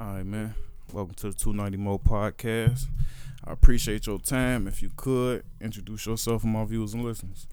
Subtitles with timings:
[0.00, 0.54] All right, man.
[0.94, 2.86] Welcome to the 290 Mo podcast.
[3.44, 4.66] I appreciate your time.
[4.66, 7.46] If you could introduce yourself and my viewers and listeners.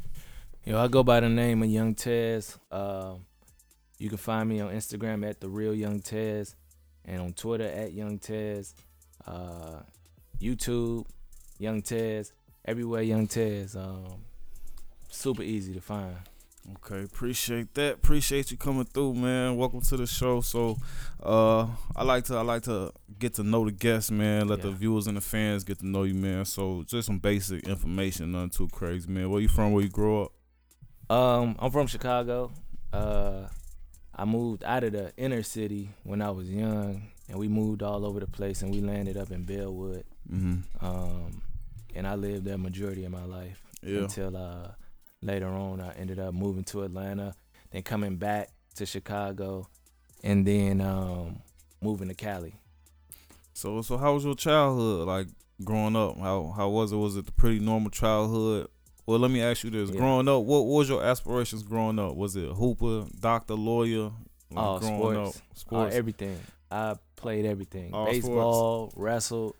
[0.64, 2.58] Yo, I go by the name of Young Tez.
[2.72, 3.16] Uh,
[3.98, 6.56] you can find me on Instagram at the real Young Tez,
[7.04, 8.76] and on Twitter at Young Tez,
[9.26, 9.82] uh,
[10.40, 11.06] YouTube
[11.60, 12.32] Young Tez,
[12.64, 13.76] everywhere Young Tez.
[13.76, 14.24] Um,
[15.10, 16.16] super easy to find.
[16.76, 17.94] Okay, appreciate that.
[17.94, 19.56] Appreciate you coming through, man.
[19.56, 20.42] Welcome to the show.
[20.42, 20.78] So,
[21.24, 21.66] uh,
[21.96, 24.50] I like to I like to get to know the guests, man.
[24.50, 26.44] Let the viewers and the fans get to know you, man.
[26.44, 29.30] So, just some basic information, nothing too crazy, man.
[29.30, 29.72] Where you from?
[29.72, 31.16] Where you grow up?
[31.16, 32.52] Um, I'm from Chicago.
[32.92, 33.48] Uh,
[34.14, 38.06] I moved out of the inner city when I was young, and we moved all
[38.06, 40.04] over the place, and we landed up in Bellwood.
[40.30, 40.86] Mm-hmm.
[40.86, 41.42] Um,
[41.96, 43.62] and I lived there majority of my life.
[43.84, 44.00] Yeah.
[44.00, 44.70] until uh,
[45.22, 47.34] later on I ended up moving to Atlanta,
[47.72, 49.68] then coming back to Chicago,
[50.24, 51.42] and then um,
[51.82, 52.56] moving to Cali.
[53.54, 55.08] So, so how was your childhood?
[55.08, 55.28] Like
[55.64, 56.98] growing up, how how was it?
[56.98, 58.68] Was it a pretty normal childhood?
[59.06, 59.98] Well, let me ask you this: Yeah.
[60.00, 62.16] Growing up, what, what was your aspirations growing up?
[62.16, 64.12] Was it hooper, doctor, lawyer?
[64.52, 65.18] Like, Oh, growing sports.
[65.38, 65.96] up, Uh, sports.
[65.96, 66.40] everything.
[66.70, 69.56] I played everything: All baseball, wrestled,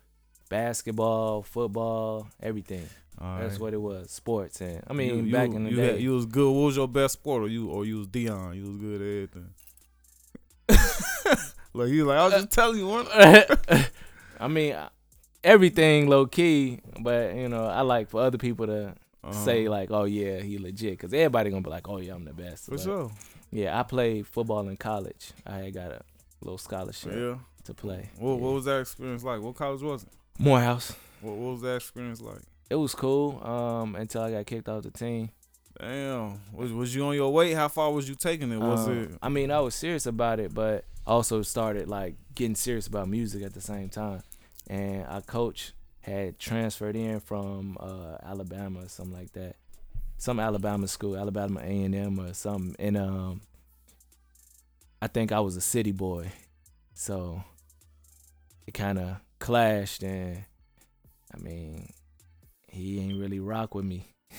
[0.48, 2.86] basketball, football, everything.
[3.20, 3.60] All That's right.
[3.60, 4.10] what it was.
[4.10, 6.50] Sports, and I mean, You- you- back in the you day, had- you was good.
[6.52, 8.54] What was your best sport, or you or you was Deion?
[8.56, 9.50] You was good at everything.
[11.74, 13.06] like he was like I was just telling you one.
[14.40, 14.76] I mean,
[15.42, 19.32] everything low key, but you know, I like for other people to Uh-huh.
[19.32, 22.32] say like, "Oh yeah, he legit," because everybody gonna be like, "Oh yeah, I'm the
[22.32, 23.10] best." for But, sure.
[23.50, 25.32] Yeah, I played football in college.
[25.46, 26.02] I had got a
[26.40, 27.38] little scholarship Yeah.
[27.64, 28.10] to play.
[28.18, 28.36] What Yeah.
[28.36, 29.40] what was that experience like?
[29.40, 30.08] What college was it?
[30.38, 30.94] Morehouse?
[31.20, 32.42] What, what was that experience like?
[32.70, 35.30] It was cool um, until I got kicked off the team.
[35.80, 36.40] Damn.
[36.52, 37.54] Was was you on your way?
[37.54, 38.58] How far was you taking it?
[38.58, 39.10] Was Um, it?
[39.22, 43.42] I mean, I was serious about it, but also started like getting serious about music
[43.42, 44.22] at the same time.
[44.68, 49.56] And our coach had transferred in from uh, Alabama or something like that,
[50.18, 52.74] some Alabama school, Alabama A and M or something.
[52.78, 53.40] And um,
[55.00, 56.32] I think I was a city boy,
[56.92, 57.42] so
[58.66, 60.02] it kind of clashed.
[60.02, 60.44] And
[61.34, 61.90] I mean,
[62.68, 64.06] he ain't really rock with me.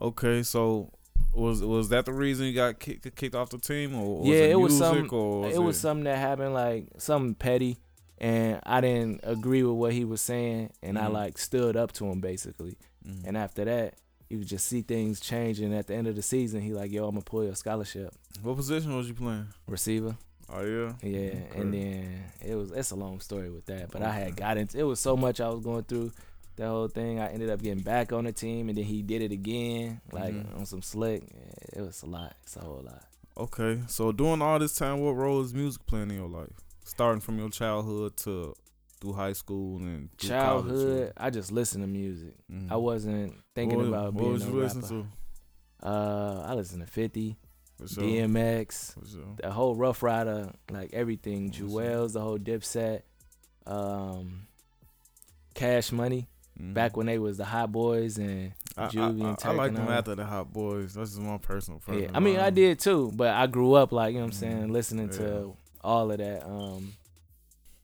[0.00, 0.92] Okay, so
[1.32, 4.34] was was that the reason you got kicked kicked off the team, or was Yeah,
[4.44, 7.78] it, it was some- was it was something that happened like something petty
[8.18, 11.12] and I didn't agree with what he was saying and I Mhm.
[11.14, 12.78] like stood up to him basically.
[13.04, 13.24] Mhm.
[13.26, 13.94] And after that,
[14.30, 16.60] you could just see things changing at the end of the season.
[16.62, 18.14] He like, yo, I'm gonna pull your scholarship.
[18.42, 19.48] what position was you playing?
[19.66, 20.16] Receiver.
[20.50, 21.18] Oh yeah, Yeah.
[21.28, 21.60] Okay.
[21.60, 23.90] And then it was it's a long story with that.
[23.90, 26.12] But I had got into it was so much I was going through
[26.56, 27.20] that whole thing.
[27.20, 30.34] I ended up getting back on the team and then he did it again, like
[30.34, 30.56] Mhm.
[30.58, 31.22] on some slick.
[31.72, 32.34] It was a lot.
[32.42, 33.04] It's a whole lot.
[33.36, 36.50] Okay, so during all this time, what role is music playing in your life?
[36.84, 38.54] Starting from your childhood to
[39.00, 42.34] through high school and Childhood, I just listened to music.
[42.50, 42.72] Mhm.
[42.72, 44.62] I wasn't thinking what, about what being was a you rapper.
[44.80, 45.12] listening
[45.80, 47.36] Uh, I listened to 50, to?
[47.36, 47.47] For sure.
[47.80, 51.50] DMX, the whole Ruff Ryder, like everything.
[51.50, 53.02] Juelz, the whole Dipset,
[53.66, 54.46] um,
[55.54, 56.28] Cash Money.
[56.60, 56.74] Mhm.
[56.74, 59.74] Back when they was the Hot Boys and I, I, Juvie and I, I like
[59.74, 59.92] them all.
[59.92, 60.94] after the Hot Boys.
[60.94, 62.10] That's just my personal preference.
[62.10, 62.16] yeah.
[62.16, 64.68] I mean I did too, but I grew up like you know what I'm saying,
[64.68, 64.72] Mhm.
[64.72, 65.18] listening Yeah.
[65.18, 66.44] to all of that.
[66.44, 66.94] Um,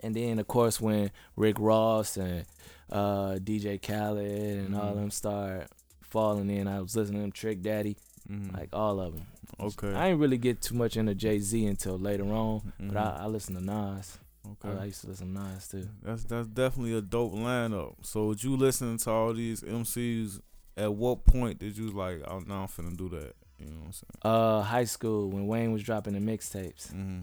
[0.00, 2.44] and then of course when Rick Ross and
[2.91, 4.97] uh, DJ Khaled and all Mhm.
[4.97, 5.69] them start
[6.03, 7.97] falling in, I was listening to them Trick Daddy.
[8.28, 8.53] mhm.
[8.56, 9.26] like all of them.
[9.60, 9.92] Okay.
[9.94, 12.88] I didn't really get too much into Jay Z until later on, Mhm.
[12.92, 14.19] but I, I listen to Nas.
[14.53, 14.76] okay.
[14.78, 15.88] I, used to listen to Nas too.
[16.03, 17.94] That's that's definitely a dope lineup.
[18.03, 20.41] So would you listening to all these MCs?
[20.76, 22.22] At what point did you like?
[22.26, 23.34] Oh, now I'm finna do that.
[23.60, 24.10] You know what I'm saying?
[24.22, 26.93] Uh, high school when Wayne was dropping the mixtapes.
[26.93, 27.20] Mm-hmm.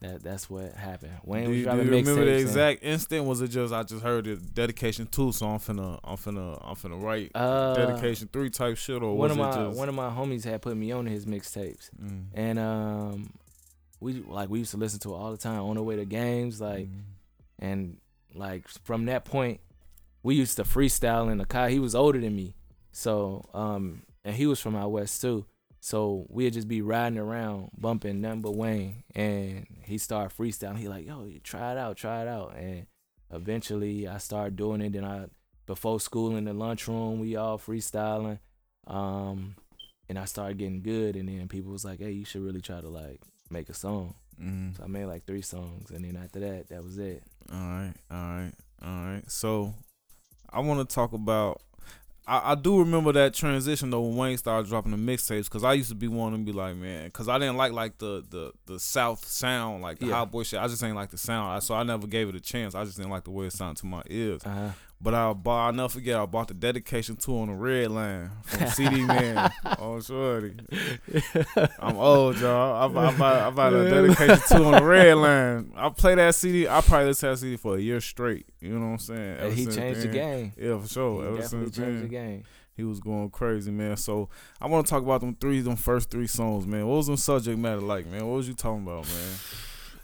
[0.00, 1.12] That that's what happened.
[1.24, 2.28] Wayne do was you, do you remember the mixtapes.
[2.32, 3.24] and, exact instant?
[3.26, 6.74] Was it just I just heard it dedication two, so I'm finna I'm finna I'm
[6.74, 9.88] finna write Uh, dedication three type shit, or one was of it my just one
[9.90, 12.24] of my homies had put me on his mixtapes, Mm.
[12.32, 13.32] and um,
[14.00, 16.06] we like we used to listen to it all the time on the way to
[16.06, 17.00] games, like Mm.
[17.58, 17.96] and
[18.34, 19.60] like from that point
[20.22, 22.54] we used to freestyle in the car he was older than me
[22.92, 25.44] so um and he was from out west too
[25.80, 30.78] so we'd just be riding around bumping number wayne and he started freestyling.
[30.78, 32.54] He like yo you try it out try it out.
[32.56, 32.86] And
[33.32, 34.92] eventually i started doing it.
[34.92, 35.26] Then i
[35.66, 38.38] before school in the lunchroom we all freestyling.
[38.86, 39.56] Um
[40.08, 41.16] and i started getting good.
[41.16, 44.14] And then people was like hey you should really try to like make a song.
[44.40, 44.76] Mm.
[44.76, 45.90] so i made like three songs.
[45.90, 47.22] And then after that that was it.
[47.50, 49.30] All right, all right, all right.
[49.30, 49.74] So
[50.50, 51.62] I want to talk about.
[52.30, 55.72] I, I do remember that transition though when Wayne started dropping the mixtapes because I
[55.72, 58.52] used to be one to be like, man, because I didn't like like the the
[58.66, 60.14] the South sound, like the Yeah.
[60.14, 60.60] hot boy shit.
[60.60, 62.74] I just ain't like the sound, I, so I never gave it a chance.
[62.74, 64.42] I just didn't like the way it sounded to my ears.
[64.44, 64.70] Uh-huh.
[65.02, 68.30] But I bought, I'll never forget, I bought the dedication two on the red line
[68.42, 69.50] from CD Man.
[69.78, 70.52] oh, shorty.
[71.78, 72.74] I'm old, y'all.
[72.76, 75.72] I, I, bought, I bought a dedication two on the red line.
[75.74, 76.68] I play that CD.
[76.68, 78.46] I probably listened to that CD for a year straight.
[78.60, 79.36] You know what I'm saying?
[79.38, 80.52] Ever he changed the game.
[80.58, 81.22] Yeah, for sure.
[81.22, 82.44] He Ever definitely changed then, the game.
[82.76, 83.96] he was going crazy, man.
[83.96, 84.28] So
[84.60, 86.86] I want to talk about them three, them first three songs, man.
[86.86, 88.26] What was them subject matter like, man?
[88.26, 89.34] What was you talking about, man?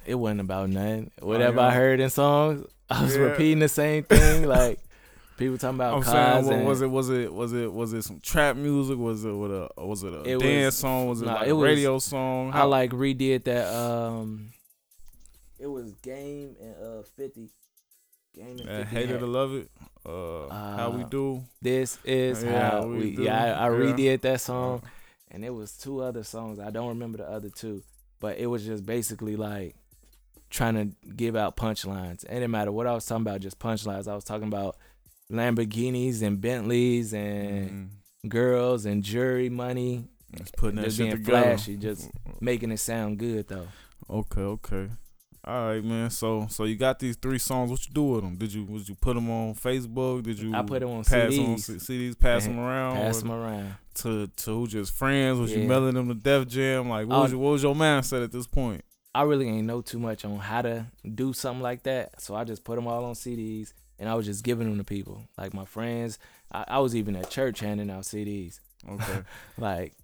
[0.07, 1.11] It wasn't about nothing.
[1.21, 1.67] Whatever yeah.
[1.67, 3.23] I heard in songs, I was Yeah.
[3.25, 4.45] repeating the same thing.
[4.47, 4.79] like
[5.37, 6.91] people talking about I'm cars saying, what, and was it?
[6.91, 7.33] Was it?
[7.33, 7.73] Was it?
[7.73, 8.97] Was it some trap music?
[8.99, 9.33] Was it?
[9.33, 9.69] What a?
[9.85, 11.09] Was it a It was- dance song?
[11.09, 12.51] Was it nah, like it a was- radio song?
[12.55, 13.73] I like redid that.
[13.75, 14.51] Um,
[15.59, 17.49] it was Game and uh Fifty.
[18.35, 19.71] Game and Uh, 50 hated had- to love it.
[20.05, 21.43] Uh, how we Uh, do?
[21.63, 23.17] This is Yeah, how we we.
[23.17, 23.23] do.
[23.25, 23.93] Yeah, I, I Yeah.
[23.95, 24.83] redid that song,
[25.31, 26.59] and it was two other songs.
[26.61, 27.83] I don't remember the other two,
[28.21, 29.75] but it was just basically like
[30.51, 32.25] trying to give out punchlines.
[32.25, 34.07] It didn't matter what I was talking about, just punchlines.
[34.07, 34.77] I was talking about
[35.31, 37.91] Lamborghinis and Bentleys and
[38.25, 38.29] Mhm.
[38.29, 40.05] girls and jury money,
[40.37, 41.43] Just putting that just shit being together.
[41.43, 43.69] flashy, just making it sound good though.
[44.09, 44.89] Okay, okay.
[45.45, 46.11] All right, man.
[46.11, 47.71] So, so you got these three songs.
[47.71, 48.37] What you do with them?
[48.37, 50.25] Did you, would you put them on Facebook?
[50.25, 50.53] Did you?
[50.53, 51.71] I put 'em on pass CDs.
[51.71, 52.97] on CDs, pass them around.
[52.97, 53.75] Pass them around.
[53.95, 55.39] to to who just friends?
[55.39, 56.89] Was you mailing them to Def Jam?
[56.91, 57.23] Like, what Oh.
[57.23, 58.85] was your, what was your mindset at this point?
[59.15, 62.21] I really ain't know too much on how to do something like that.
[62.21, 64.85] So I just put them all on CDs and I was just giving them to
[64.85, 65.23] people.
[65.39, 66.19] Like my friends.
[66.53, 68.61] I, I was even at church handing out CDs.
[68.89, 69.23] Okay.
[69.59, 69.95] Like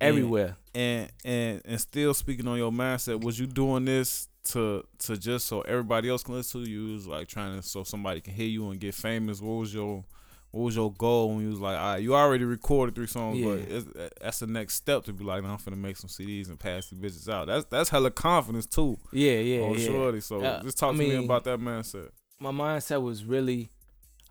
[0.00, 0.56] everywhere.
[0.74, 5.46] and and and still speaking on your mindset, was you doing this to to just
[5.46, 6.92] so everybody else can listen to you?
[6.92, 9.40] Was like trying to so somebody can hear you and get famous.
[9.40, 10.04] What was your
[10.52, 13.42] what was your goal when you was like, all right, you already recorded three songs,
[13.44, 13.76] but Yeah.
[13.76, 13.86] it's,
[14.20, 16.88] that's the next step to be like, nah, I'm finna make some CDs and pass
[16.88, 17.46] these bitches out.
[17.46, 18.96] That's that's hella confidence too.
[19.12, 19.86] Yeah, yeah, oh, yeah.
[19.86, 20.20] shorty.
[20.20, 22.08] So Uh, just talk I to me about that mindset.
[22.38, 23.70] My mindset was really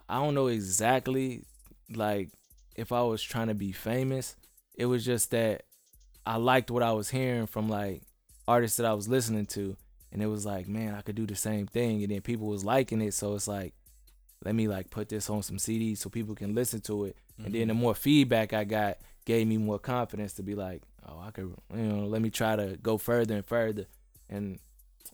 [0.07, 1.43] I don't know exactly
[1.93, 2.29] like
[2.75, 4.35] if I was trying to be famous.
[4.75, 5.63] It was just that
[6.25, 8.01] I liked what I was hearing from like
[8.47, 9.77] artists that I was listening to
[10.11, 12.63] and it was like, man, I could do the same thing and then people was
[12.63, 13.73] liking it, so it's like
[14.43, 17.17] let me like put this on some CDs so people can listen to it.
[17.37, 17.81] And then the mm-hmm.
[17.81, 21.83] more feedback I got gave me more confidence to be like, oh, I could, you
[21.83, 23.87] know, let me try to go further and further.
[24.29, 24.59] And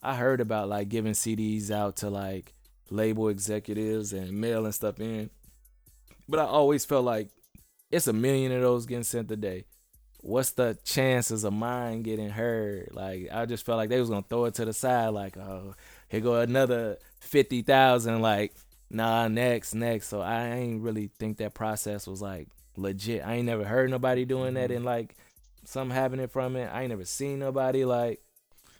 [0.03, 2.53] I heard about like giving CDs out to like
[2.91, 5.29] label executives and mailing stuff in.
[6.27, 7.29] But I always felt like
[7.89, 9.65] it's a million of those getting sent a day.
[10.19, 12.89] What's the chances of mine getting heard?
[12.91, 15.73] Like I just felt like they was gonna throw it to the side, like, oh,
[16.09, 18.21] here go another fifty thousand.
[18.21, 18.53] Like,
[18.89, 20.09] nah, next, next.
[20.09, 23.25] So I ain't really think that process was like legit.
[23.25, 24.77] I ain't never heard nobody doing that mm-hmm.
[24.77, 25.15] and like
[25.65, 26.67] something happening from it.
[26.67, 28.21] I ain't never seen nobody like.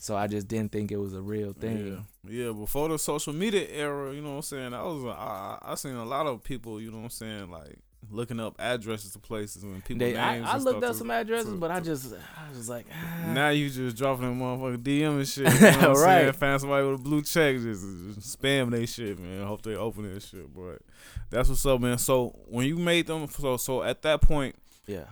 [0.02, 2.04] So I just didn't think it was a real thing.
[2.28, 2.52] Yeah, yeah.
[2.54, 4.74] Before the social media era, you know what I'm saying.
[4.74, 7.78] I was, I, I seen a lot of people, you know what I'm saying, like
[8.10, 10.48] looking up addresses to places and people They, I, names.
[10.50, 13.32] I and looked up to- some addresses, to- but I just, I was like, ah.
[13.32, 15.54] Now you just dropping them motherfucking DM and shit.
[15.54, 16.26] You know what I'm saying?
[16.26, 16.36] Right.
[16.36, 17.84] Find somebody with a blue check, just,
[18.16, 19.46] just spam they shit, man.
[19.46, 20.80] Hope they open that shit, but
[21.30, 22.00] that's what's up, man.
[22.00, 24.56] So when you made them, so so at that point,
[24.88, 25.06] yeah.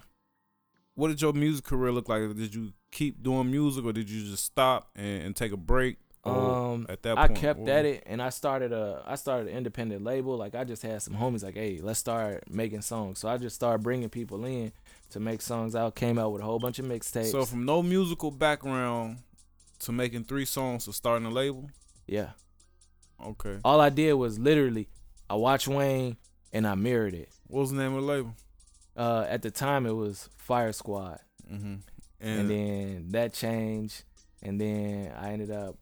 [0.96, 2.36] what did your music career look like?
[2.36, 5.98] Did you keep doing music, or did you just stop and, and take a break?
[6.26, 9.56] Um, at that point, I kept at it, and I started a, I started an
[9.58, 10.36] independent label.
[10.38, 13.20] Like I just had some homies like, hey, let's start making songs.
[13.20, 14.72] So I just started bringing people in
[15.12, 15.96] to make songs out.
[15.96, 17.32] Came out with a whole bunch of mixtapes.
[17.32, 19.20] So from no musical background
[19.80, 21.70] to making three songs to starting a label.
[22.06, 22.32] yeah,
[23.26, 24.88] Okay, all I did was literally,
[25.30, 26.18] I watched Wayne
[26.54, 27.30] and I mirrored it.
[27.48, 28.36] what was the name of the label?
[28.96, 31.20] Uh, at the time, it was Fire Squad.
[31.52, 31.76] Mm-hmm.
[32.22, 34.04] And, And, then that changed.
[34.42, 35.76] And then i ended up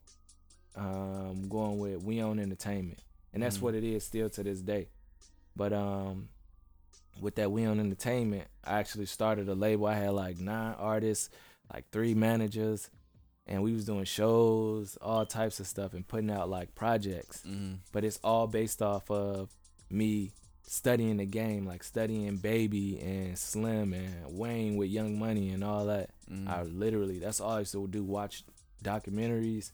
[0.76, 3.00] um, going with we own entertainment.
[3.32, 3.62] And that's Mhm.
[3.62, 4.88] what it is still to this day.
[5.56, 6.28] But um
[7.20, 9.86] with that we own entertainment i actually started a label.
[9.86, 11.30] I had like nine artists
[11.72, 12.90] like three managers.
[13.46, 17.42] And we was doing shows all types of stuff and putting out like projects.
[17.46, 17.76] Mm-hmm.
[17.92, 19.50] but it's all based off of
[19.90, 20.32] me
[20.68, 25.86] studying the game, like studying Baby and Slim and Wayne with Young Money and all
[25.86, 26.10] that.
[26.30, 26.48] Mm-hmm.
[26.48, 28.04] I literally that's all I used to do.
[28.04, 28.44] Watch
[28.84, 29.72] documentaries,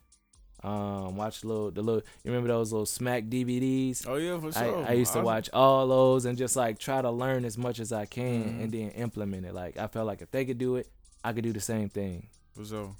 [0.63, 2.03] um, watch little the little.
[2.23, 4.07] You remember those little Smack DVDs?
[4.07, 4.87] oh yeah, for I, sure.
[4.89, 7.93] I used to watch all those and just like try to learn as much as
[7.93, 8.63] I can Mhm.
[8.63, 9.55] and then implement it.
[9.55, 10.89] Like I felt like if they could do it,
[11.23, 12.29] I could do the same thing.
[12.55, 12.95] For sure.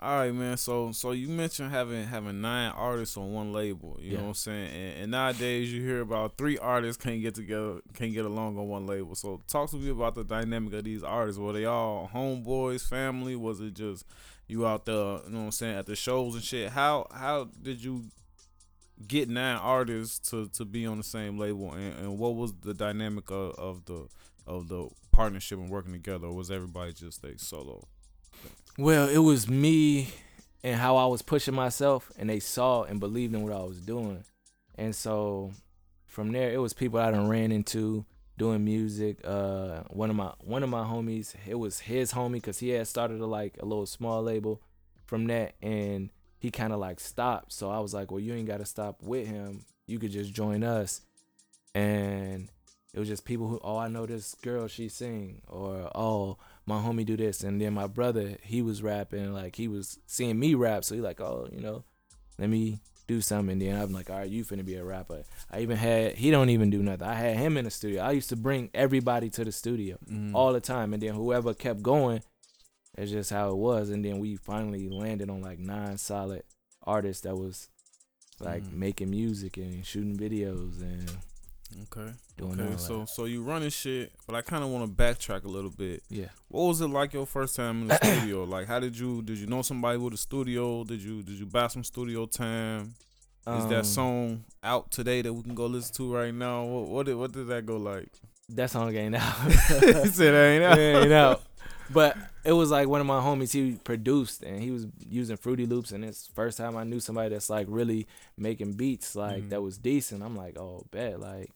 [0.00, 0.56] All right, man.
[0.56, 3.98] So so you mentioned having having nine artists on one label.
[4.00, 4.16] You Yeah.
[4.18, 4.70] know what I'm saying?
[4.72, 8.68] And, and nowadays you hear about three artists can't get together, can't get along on
[8.68, 9.16] one label.
[9.16, 11.38] So talk to me about the dynamic of these artists.
[11.40, 13.34] Were they all homeboys, family?
[13.34, 14.04] Was it just
[14.46, 14.94] you out there?
[14.94, 15.76] You know what I'm saying?
[15.78, 16.70] At the shows and shit.
[16.70, 18.04] How how did you
[19.08, 21.72] get nine artists to to be on the same label?
[21.72, 24.06] And, and what was the dynamic of, of the
[24.46, 26.28] of the partnership and working together?
[26.28, 27.88] Or was everybody just a solo?
[28.78, 30.10] Well, it was me
[30.62, 33.80] and how I was pushing myself, and they saw and believed in what I was
[33.80, 34.22] doing.
[34.76, 35.50] And so
[36.06, 38.06] from there, it was people I done ran into
[38.36, 39.18] doing music.
[39.24, 42.86] Uh, one of my one of my homies, it was his homie because he had
[42.86, 44.62] started a, like a little small label
[45.06, 47.52] from that, and he kind of like stopped.
[47.52, 49.64] So I was like, well, you ain't got to stop with him.
[49.88, 51.00] You could just join us.
[51.74, 52.48] And
[52.94, 56.80] it was just people who, oh, I know this girl, she sing, or oh, my
[56.80, 60.54] homie do this, and then my brother, he was rapping, like he was seeing me
[60.54, 61.84] rap, so he like, oh, you know,
[62.38, 63.52] let me do something.
[63.52, 65.24] And then I'm like, all right, you finna be a rapper.
[65.50, 67.08] I even had, he don't even do nothing.
[67.08, 68.02] I had him in the studio.
[68.02, 70.34] I used to bring everybody to the studio Mm.
[70.34, 72.22] all the time, and then whoever kept going,
[72.94, 73.88] that's just how it was.
[73.90, 76.42] And then we finally landed on like nine solid
[76.84, 77.68] artists that was
[78.40, 78.72] like Mhm.
[78.74, 81.10] making music and shooting videos and
[81.92, 82.12] Okay.
[82.36, 83.08] doing Okay, so that.
[83.08, 86.02] so you running shit, but I kind of want to backtrack a little bit.
[86.08, 86.28] Yeah.
[86.48, 88.44] What was it like your first time in the studio?
[88.44, 90.84] Like, how did you did you know somebody with a studio?
[90.84, 92.94] Did you did you buy some studio time?
[93.46, 96.64] Is Um, that song out today that we can go listen to right now?
[96.64, 98.08] What what did what did that go like?
[98.50, 99.34] That song ain't out.
[99.52, 99.52] he
[100.08, 100.78] said ain't out.
[100.78, 101.42] It ain't out.
[101.90, 103.52] But it was like one of my homies.
[103.52, 107.30] He produced and he was using Fruity Loops, and it's first time I knew somebody
[107.30, 108.06] that's like really
[108.36, 109.50] making beats like Mhm.
[109.50, 110.22] that was decent.
[110.22, 111.50] I'm like, oh, bet like.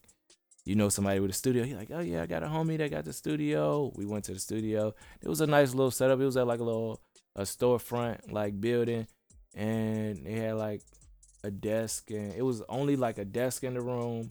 [0.64, 1.64] You know somebody with a studio.
[1.64, 3.92] He's like, oh yeah, I got a homie that got the studio.
[3.96, 4.94] We went to the studio.
[5.20, 6.20] It was a nice little setup.
[6.20, 7.00] It was at like a little
[7.34, 9.06] a storefront like building,
[9.54, 10.82] and they had like
[11.44, 14.30] a desk, and it was only like a desk in the room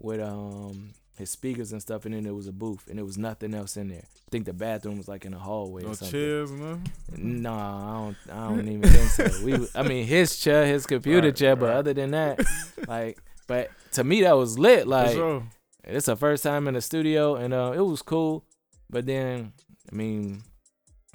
[0.00, 3.18] with um his speakers and stuff, and then there was a booth, and there was
[3.18, 4.02] nothing else in there.
[4.02, 6.10] I think the bathroom was like in the hallway No or something.
[6.18, 6.90] chairs, nothing.
[7.42, 8.16] Nah, I don't.
[8.32, 9.44] I don't even think so.
[9.44, 12.40] We, I mean, his chair, his computer Right, chair, but other than that,
[12.88, 14.86] like, but to me that was lit.
[14.86, 15.42] Like, sure.
[15.84, 18.44] it's the first time in the studio, and uh, it was cool.
[18.90, 19.52] But then,
[19.90, 20.42] I mean,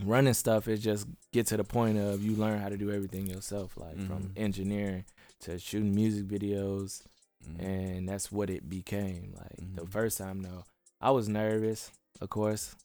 [0.03, 3.27] running stuff is just get to the point of you learn how to do everything
[3.27, 4.31] yourself, like from Mhm.
[4.37, 5.05] engineering
[5.41, 7.01] to shooting music videos,
[7.47, 7.63] Mhm.
[7.63, 9.33] and that's what it became.
[9.37, 9.89] Like the Mhm.
[9.91, 10.63] first time, though,
[10.99, 11.91] I was nervous,
[12.21, 12.75] of course.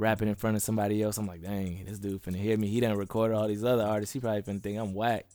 [0.00, 2.68] Rapping in front of somebody else, I'm like, dang, this dude finna hear me.
[2.68, 4.12] He done recorded all these other artists.
[4.14, 5.26] He probably finna think I'm whack.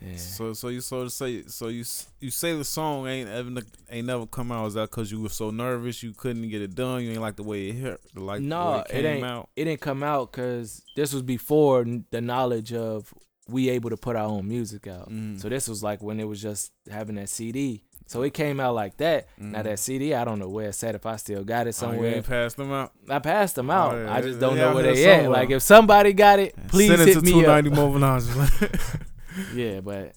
[0.00, 0.16] Yeah.
[0.16, 1.84] So so you so to say so you
[2.20, 3.50] you say the song ain't ever
[3.90, 4.66] ain't never come out.
[4.66, 7.02] Is that because you were so nervous you couldn't get it done?
[7.02, 9.24] You ain't like the way it hit, like No, it it ain't.
[9.24, 9.48] out.
[9.56, 13.12] it didn't come out because this was before the knowledge of
[13.48, 15.08] we able to put our own music out.
[15.10, 15.40] Mhm.
[15.40, 17.82] So this was like when it was just having that CD.
[18.08, 19.26] So it came out like that.
[19.38, 19.64] Now Mhm.
[19.64, 20.94] that CD, I don't know where it's at.
[20.94, 22.92] If I still got it Oh, you somewhere, passed them out.
[23.08, 23.94] I passed them out.
[23.94, 24.14] Oh, yeah.
[24.14, 25.20] I just don't they know where they at.
[25.22, 25.30] somewhere.
[25.40, 27.64] Like if somebody got it, please Send it hit to me two up.
[29.54, 30.14] Yeah, but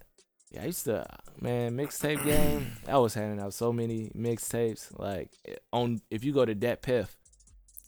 [0.52, 1.06] yeah, I used to
[1.42, 2.72] man mixtape game.
[2.88, 4.98] I was handing out so many mixtapes.
[4.98, 5.30] Like
[5.72, 7.16] on if you go to Dat Piff,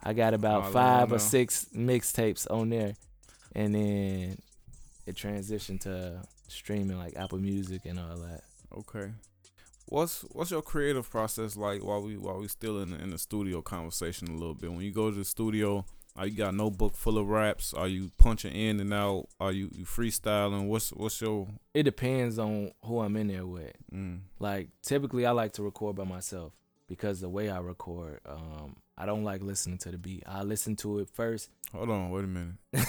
[0.04, 2.94] I got Oh, about I five or six mixtapes on there,
[3.56, 4.38] and then
[5.06, 8.42] it transitioned to streaming like Apple Music and all that.
[8.78, 9.12] okay.
[9.88, 13.18] What's what's your creative process like while we while we still in the, in the
[13.18, 14.72] studio conversation a little bit?
[14.72, 15.86] When you go to the studio,
[16.18, 17.74] are you got a notebook full of raps?
[17.74, 19.28] Are you punching in and out?
[19.40, 20.68] Are you, you freestyling?
[20.68, 23.74] What's what's your It depends on who I'm in there with.
[23.94, 26.54] mm, Like typically, I like to record by myself
[26.88, 30.24] because the way I record, um, I don't like listening to the beat.
[30.28, 31.50] I listen to it first.
[31.74, 32.56] Hold on, wait a minute.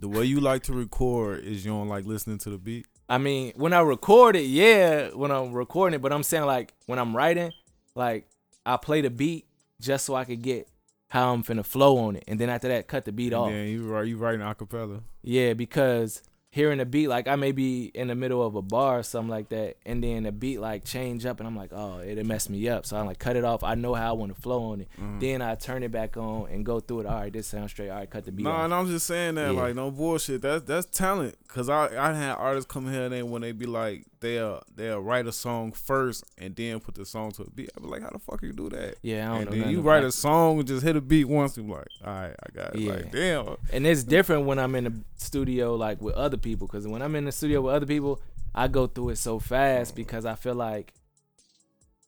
[0.00, 2.86] the way you like to record is you don't like listening to the beat.
[3.08, 6.74] I mean, when I record it, yeah, when I'm recording it, but I'm saying like
[6.86, 7.52] when I'm writing,
[7.94, 8.26] like
[8.66, 9.46] I play the beat
[9.80, 10.68] just so I could get
[11.12, 13.50] how I'm finna flow on it, and then after that, cut the beat off.
[13.50, 14.06] Yeah, you right.
[14.06, 15.02] You writing acapella.
[15.22, 16.22] Yeah, because
[16.54, 19.30] hearing the beat, like I may be in the middle of a bar or something
[19.30, 22.50] like that, and then the beat like change up, and I'm like, oh, it'll mess
[22.50, 22.84] me up.
[22.84, 23.64] So I like cut it off.
[23.64, 24.88] I know how I want to flow on it.
[25.00, 25.18] Mhm.
[25.18, 27.06] Then I turn it back on and go through it.
[27.06, 27.88] All right, this sounds straight.
[27.88, 29.60] All right, cut the beat No, and I'm just saying that Yeah.
[29.62, 30.42] like no bullshit.
[30.42, 31.36] That's that's talent.
[31.48, 35.00] Cause I I had artists come here and they when they be like they'll they'll
[35.00, 37.70] write a song first and then put the song to a beat.
[37.76, 38.96] I be like, how the fuck are you do that?
[39.02, 39.62] Yeah, I don't and know.
[39.64, 40.06] then you write it.
[40.08, 41.56] a song and just hit a beat once.
[41.56, 42.80] You like, all right, I got it.
[42.82, 42.92] Yeah.
[42.92, 43.56] Like, damn.
[43.72, 47.14] And it's different when I'm in the studio like with other people because when I'm
[47.16, 48.20] in the studio with other people,
[48.54, 50.92] I go through it so fast because I feel like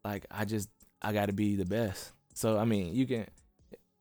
[0.05, 0.69] like I just
[1.01, 2.13] I got to be the best.
[2.35, 3.27] So I mean, you can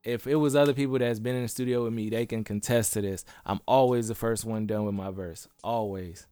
[0.02, 2.92] if it was other people that's been in the studio with me, they can contest
[2.92, 3.24] to this.
[3.46, 5.48] I'm always the first one done with my verse.
[5.62, 6.26] Always.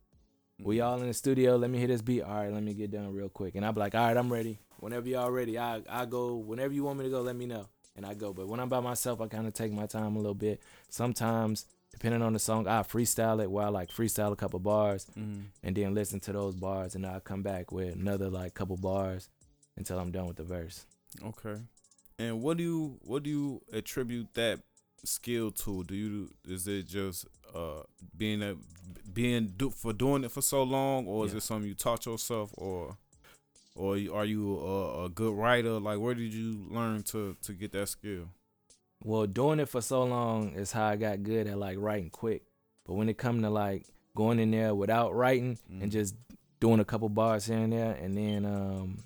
[0.58, 0.86] We Mm-hmm.
[0.86, 1.56] all in the studio.
[1.56, 2.22] Let me hit this beat.
[2.22, 3.54] All right, let me get done real quick.
[3.54, 4.58] And I'm like, all right, I'm ready.
[4.78, 6.34] Whenever y'all ready, I I go.
[6.36, 7.66] Whenever you want me to go, let me know,
[7.96, 8.32] and I go.
[8.32, 10.60] But when I'm by myself, I kind of take my time a little bit.
[10.88, 15.06] Sometimes, depending on the song, I freestyle it where I like freestyle a couple bars,
[15.16, 15.44] Mhm.
[15.62, 19.28] and then listen to those bars, and I come back with another like couple bars
[19.76, 20.86] until I'm done with the verse.
[21.22, 21.60] Okay.
[22.18, 24.60] And what do you what do you attribute that
[25.04, 25.84] skill to?
[25.84, 27.82] Do you is it just uh
[28.16, 28.56] being a
[29.12, 31.38] being do, for doing it for so long, or is Yeah.
[31.38, 32.96] it something you taught yourself, or
[33.74, 35.80] or are you a, a good writer?
[35.80, 38.28] Like, where did you learn to to get that skill?
[39.04, 42.42] Well, doing it for so long is how I got good at like writing quick.
[42.86, 45.82] But when it come to like going in there without writing Mhm.
[45.82, 46.14] and just
[46.60, 48.98] doing a couple bars here and there, and then um,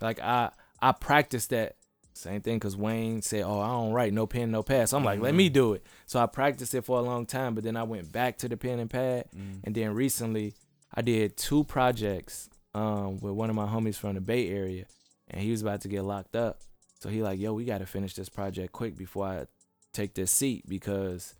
[0.00, 0.50] like I
[0.82, 1.76] I practiced that
[2.14, 5.04] same thing because Wayne said, "Oh, I don't write, no pen, no pad." So I'm
[5.04, 5.36] like, "Let Mhm.
[5.38, 8.12] me do it." So I practiced it for a long time, but then I went
[8.12, 9.60] back to the pen and pad, Mm.
[9.64, 10.54] and then recently
[10.94, 14.86] I did two projects um with one of my homies from the Bay Area,
[15.28, 16.60] and he was about to get locked up.
[17.00, 19.46] So he like, yo, we gotta finish this project quick before I
[19.92, 21.34] take this seat because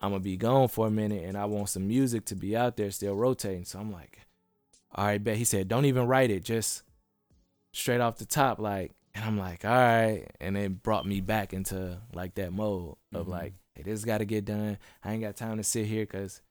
[0.00, 2.76] I'm gonna be gone for a minute and I want some music to be out
[2.76, 3.64] there still rotating.
[3.64, 4.20] So I'm like,
[4.94, 5.36] all right, bet.
[5.38, 6.82] He said, don't even write it, just
[7.72, 8.92] straight off the top, like.
[9.16, 13.26] And I'm like, all right, and it brought me back into like that mode of
[13.26, 13.30] Mhm.
[13.30, 14.76] like, hey, this got to get done.
[15.04, 16.42] I ain't got time to sit here because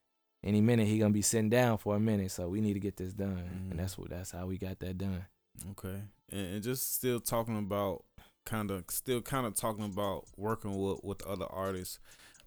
[0.45, 2.95] any minute he gonna be sitting down for a minute, so we need to get
[2.95, 3.35] this done.
[3.67, 3.71] Mhm.
[3.71, 5.25] And that's what that's how we got that done.
[5.71, 6.03] Okay.
[6.29, 8.05] And, and just still talking about
[8.45, 11.99] kind of still kind of talking about working with with other artists.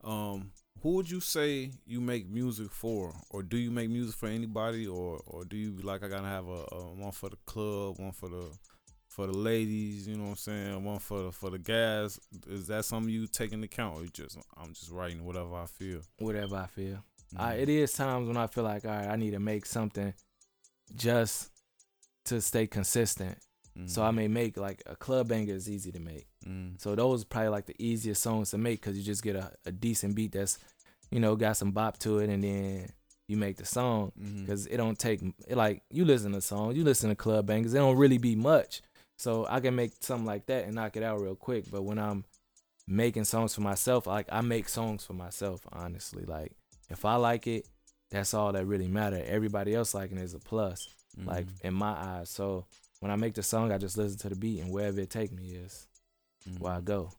[0.04, 4.28] Um, who would you say you make music for, or do you make music for
[4.28, 7.98] anybody, or or do you like I gotta have a, a one for the club,
[7.98, 8.50] one for the
[9.08, 12.20] for the ladies, you know what I'm saying, one for the for the guys.
[12.46, 15.66] Is that something you take into account, or you just I'm just writing whatever I
[15.66, 16.02] feel?
[16.18, 17.02] Whatever I feel.
[17.36, 17.58] I, Mhm.
[17.62, 20.12] it is times when I feel like, all right, I need to make something
[20.94, 21.50] just
[22.26, 23.38] to stay consistent.
[23.84, 26.26] So I may make like a club banger is easy to make.
[26.46, 26.80] Mhm.
[26.80, 29.70] So those probably like the easiest songs to make because you just get a, a
[29.72, 30.58] decent beat that's,
[31.10, 32.88] you know, got some bop to it, and then
[33.28, 34.12] you make the song.
[34.40, 37.74] Because it don't take it like you listen to songs, you listen to club bangers.
[37.74, 38.80] It don't really be much,
[39.18, 41.70] so I can make something like that and knock it out real quick.
[41.70, 42.24] But when I'm
[42.88, 46.24] making songs for myself, like I make songs for myself, honestly.
[46.24, 46.52] Like
[46.88, 47.66] if I like it,
[48.10, 49.22] that's all that really matter.
[49.26, 50.88] Everybody else liking it is a plus,
[51.24, 51.60] like Mhm.
[51.64, 52.30] in my eyes.
[52.30, 52.66] So
[53.00, 55.32] when I make the song, I just listen to the beat and wherever it take
[55.32, 55.86] me is
[56.58, 56.84] where I Mhm.
[56.84, 57.12] go.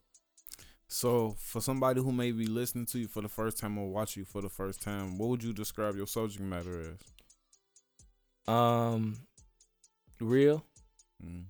[0.90, 4.16] So, for somebody who may be listening to you for the first time or watch
[4.16, 8.54] you for the first time, what would you describe your subject matter as?
[8.54, 9.28] Um,
[10.22, 10.63] real,
[11.22, 11.46] Mm.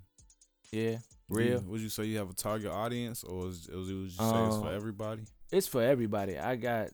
[0.71, 1.61] yeah, real.
[1.61, 4.67] Would you say you have a target audience, or is, would you say it's for
[4.69, 5.27] Um, everybody?
[5.51, 6.39] it's for everybody.
[6.39, 6.89] I got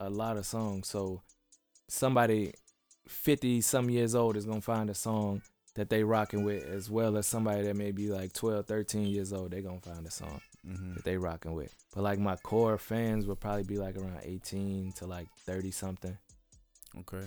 [0.00, 1.22] a lot of songs, so
[1.88, 2.54] somebody
[3.06, 5.42] fifty some years old is gonna find a song
[5.74, 9.32] that they rocking with, as well as somebody that may be like 12, 13 years
[9.32, 9.50] old.
[9.50, 10.94] They gonna find a song Mm-hmm.
[10.94, 11.74] that they rocking with.
[11.94, 16.16] But like my core fans will probably be like around eighteen to like thirty something.
[17.00, 17.26] Okay.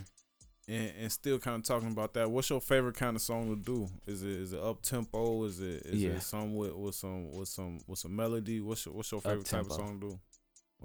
[0.68, 2.32] And, and still kind of talking about that.
[2.32, 3.88] What's your favorite kind of song to do?
[4.08, 5.44] Is it is it up tempo?
[5.44, 6.10] Is it is Yeah.
[6.14, 8.60] it some with, with some with some with some melody?
[8.60, 10.20] What's your, what's your favorite type of song to do?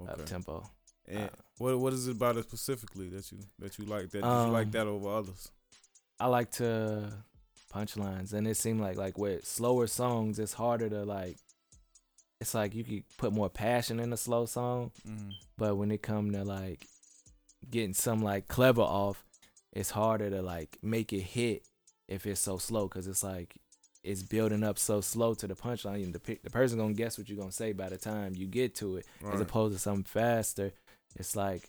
[0.03, 0.23] Up Okay.
[0.25, 0.69] tempo.
[1.07, 4.19] And Uh, what what is it about it specifically that you that you like that
[4.23, 5.49] you Um, like that over others?
[6.19, 7.11] I like to
[7.73, 11.37] punchlines, and it seemed like like with slower songs, it's harder to like.
[12.41, 15.29] It's like you could put more passion in a slow song, Mm-hmm.
[15.57, 16.85] but when it come to like
[17.69, 19.23] getting some like clever off,
[19.71, 21.63] it's harder to like make it hit
[22.09, 23.55] if it's so slow, cause it's like
[24.03, 26.03] it's building up so slow to the punchline.
[26.03, 28.47] And the pe- the person gonna guess what you're gonna say by the time you
[28.47, 30.73] get to it, as opposed to something faster.
[31.15, 31.63] It's like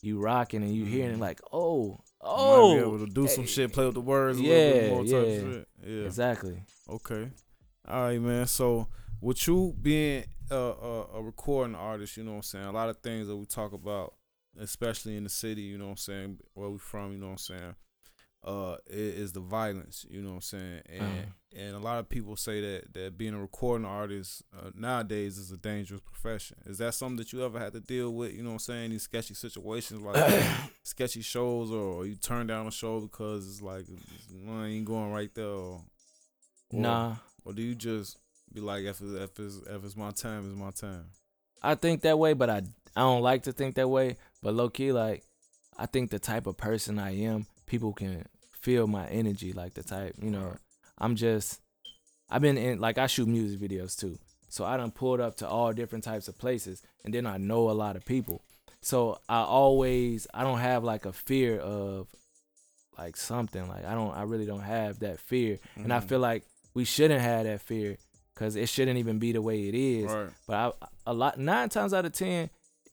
[0.00, 1.20] you rocking and you hearing it Mhm.
[1.20, 4.00] like, oh, oh, might be oh, able to do some hey, shit, play with the
[4.00, 5.10] words a little bit yeah, more yeah.
[5.10, 5.68] shit.
[5.86, 6.04] Yeah.
[6.04, 6.62] Exactly.
[6.88, 7.30] Okay.
[7.88, 8.46] All right, man.
[8.46, 8.88] So
[9.20, 12.88] with you being a, a, a recording artist, you know what I'm saying, a lot
[12.88, 14.14] of things that we talk about,
[14.58, 17.32] especially in the city, you know what I'm saying, where we from, you know what
[17.32, 17.74] I'm saying,
[18.46, 21.22] uh, is the violence, you know what I'm saying, and Uh-huh.
[21.56, 25.50] and a lot of people say that that being a recording artist uh, nowadays is
[25.50, 26.56] a dangerous profession.
[26.64, 28.32] Is that something that you ever had to deal with?
[28.34, 30.44] You know what I'm saying, these sketchy situations like
[30.84, 33.84] sketchy shows, or you turn down a show because it's like
[34.48, 35.82] I ain't going right there, or,
[36.70, 38.16] or Nah, or do you just
[38.52, 41.06] be like, if it's, if it's, if it's my time, it's my time?
[41.62, 42.62] I think that way, but I
[42.94, 44.16] I don't like to think that way.
[44.42, 45.24] But low key, like
[45.76, 48.24] I think the type of person I am, people can
[48.66, 49.52] feel my energy.
[49.52, 50.56] Like the type, you know,
[50.98, 51.60] I'm just
[52.28, 54.18] I've been in like I shoot music videos too.
[54.48, 57.70] So I done pulled up to all different types of places, and then I know
[57.70, 58.42] a lot of people.
[58.82, 62.08] So I always I don't have like a fear of
[62.98, 66.08] like something like I don't I really don't have that fear, and I Mhm.
[66.08, 66.42] feel like
[66.74, 67.96] we shouldn't have that fear
[68.34, 70.10] because it shouldn't even be the way it is.
[70.12, 70.30] Right.
[70.46, 72.50] But I, a lot nine times out of ten,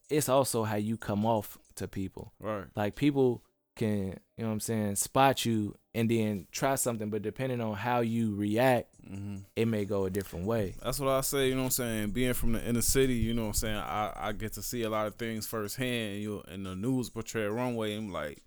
[0.08, 2.32] it's also how you come off to people.
[2.40, 2.66] Right.
[2.76, 3.42] Like people
[3.76, 7.74] can, you know what I'm saying, spot you and then try something, but depending on
[7.74, 10.74] how you react, hmm it may go a different way.
[10.82, 12.10] That's what I say, you know what I'm saying?
[12.10, 13.76] Being from the inner city, you know what I'm saying?
[13.76, 16.20] I, I get to see a lot of things firsthand.
[16.20, 17.96] You and the news portray wrong way.
[17.96, 18.42] I'm like,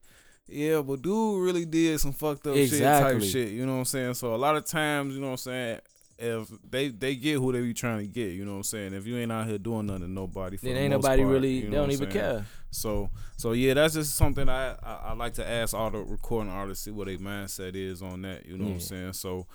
[0.47, 3.19] yeah, but dude really did some fucked up shit Exactly.
[3.21, 3.49] type shit.
[3.49, 4.13] You know what I'm saying?
[4.15, 5.79] So a lot of times, you know what I'm saying,
[6.19, 8.93] if they they get who they be trying to get, you know what I'm saying?
[8.93, 11.53] If you ain't out here doing nothing nobody, for Then the ain't nobody part, really,
[11.55, 12.11] you they don't even saying?
[12.11, 12.45] care.
[12.71, 16.51] So so yeah, that's just something I, I I like to ask all the recording
[16.51, 18.45] artists see what their mindset is on that.
[18.45, 19.13] You know what I'm saying?
[19.13, 19.47] So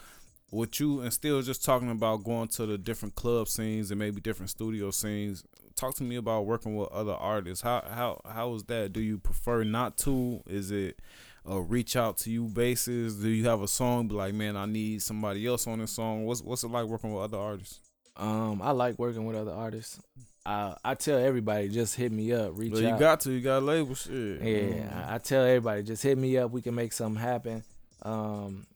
[0.50, 4.20] with you and still just talking about going to the different club scenes and maybe
[4.20, 5.44] different studio scenes.
[5.74, 7.62] Talk to me about working with other artists.
[7.62, 8.92] How how how is that?
[8.92, 10.42] Do you prefer not to?
[10.46, 10.98] Is it
[11.44, 13.14] a reach out to you basis?
[13.14, 16.24] Do you have a song be like, man, I need somebody else on this song?
[16.24, 17.80] What's what's it like working with other artists?
[18.16, 20.00] Um, I like working with other artists.
[20.44, 22.74] I I tell everybody just hit me up, reach out.
[22.74, 23.00] Well, you out.
[23.00, 24.42] got to, you got to label shit.
[24.42, 26.50] Yeah, I, I tell everybody just hit me up.
[26.50, 27.64] We can make something happen.
[28.02, 28.66] Um,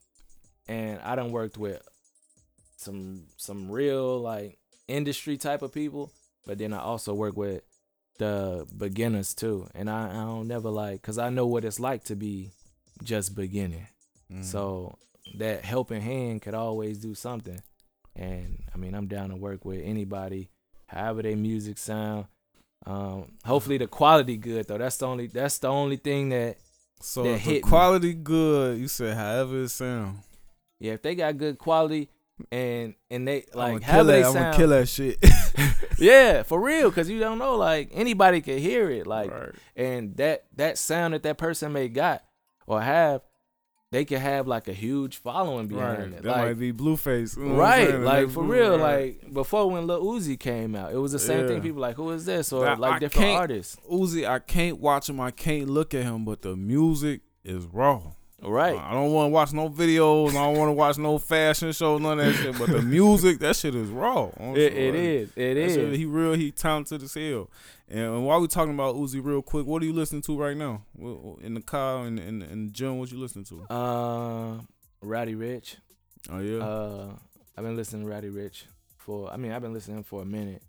[0.68, 1.83] and I done worked with
[2.76, 6.12] some some real like industry type of people,
[6.46, 7.62] but then I also work with
[8.18, 9.68] the beginners too.
[9.74, 12.50] And I, I don't never like because I know what it's like to be
[13.03, 13.87] just beginning.
[14.33, 14.45] Mhm.
[14.45, 14.99] So
[15.39, 17.61] that helping hand could always do something.
[18.15, 20.51] And I mean, I'm down to work with anybody,
[20.87, 22.27] however their music sound.
[22.87, 24.79] Um, hopefully the quality good though.
[24.79, 26.57] That's the only that's the only thing that
[27.01, 27.61] So that the hit me.
[27.61, 30.19] quality good, you said however it sound.
[30.79, 32.09] yeah, if they got good quality
[32.53, 34.29] and and they like however they that.
[34.29, 35.19] I'm gonna kill that shit.
[35.99, 39.53] yeah, for real, cause you don't know like anybody could hear it like right.
[39.75, 42.23] and that that sound that that person may got
[42.66, 43.22] or have,
[43.92, 46.09] they could have like a huge following behind Right.
[46.09, 46.22] it.
[46.24, 47.37] That like, might be Blueface.
[47.37, 49.16] You know right like for Blue- real right.
[49.22, 51.46] like before when Lil Uzi came out it was the same Yeah.
[51.46, 54.81] thing people like who is this or Now, like I different artists Uzi, I can't
[54.81, 55.20] watch him.
[55.20, 58.02] I can't look at him, but the music is raw.
[58.49, 60.31] Right I don't want to watch no videos.
[60.31, 62.57] I don't want to watch no fashion show, none of that shit.
[62.59, 64.31] But the music, that shit is raw.
[64.39, 66.35] It, it is it That is shit, he real.
[66.35, 67.51] He talented as hell.
[67.89, 70.83] And while we talking about Uzi, real quick, what are you listening to right now?
[71.41, 73.63] In the car and in, in the gym, what you listening to?
[73.73, 74.61] uh
[75.03, 75.77] Roddy Ricch
[76.31, 76.59] Oh yeah.
[76.65, 77.09] uh
[77.57, 78.65] I've been listening to Roddy Ricch
[78.97, 80.63] for I mean I've been listening for a minute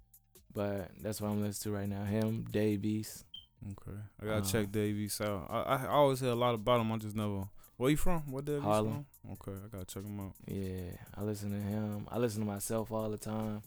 [0.53, 3.23] but that's what I'm listening to right now him Dave East
[3.71, 5.47] Okay, I gotta Uh, check Dave East out.
[5.49, 6.91] I, I always hear a lot about him.
[6.91, 7.45] I just never.
[7.77, 8.31] Where you from?
[8.31, 9.05] What Dave East Harlem.
[9.21, 9.31] from?
[9.33, 10.33] Okay, I gotta check him out.
[10.47, 13.61] yeah I listen to him I listen to myself all the time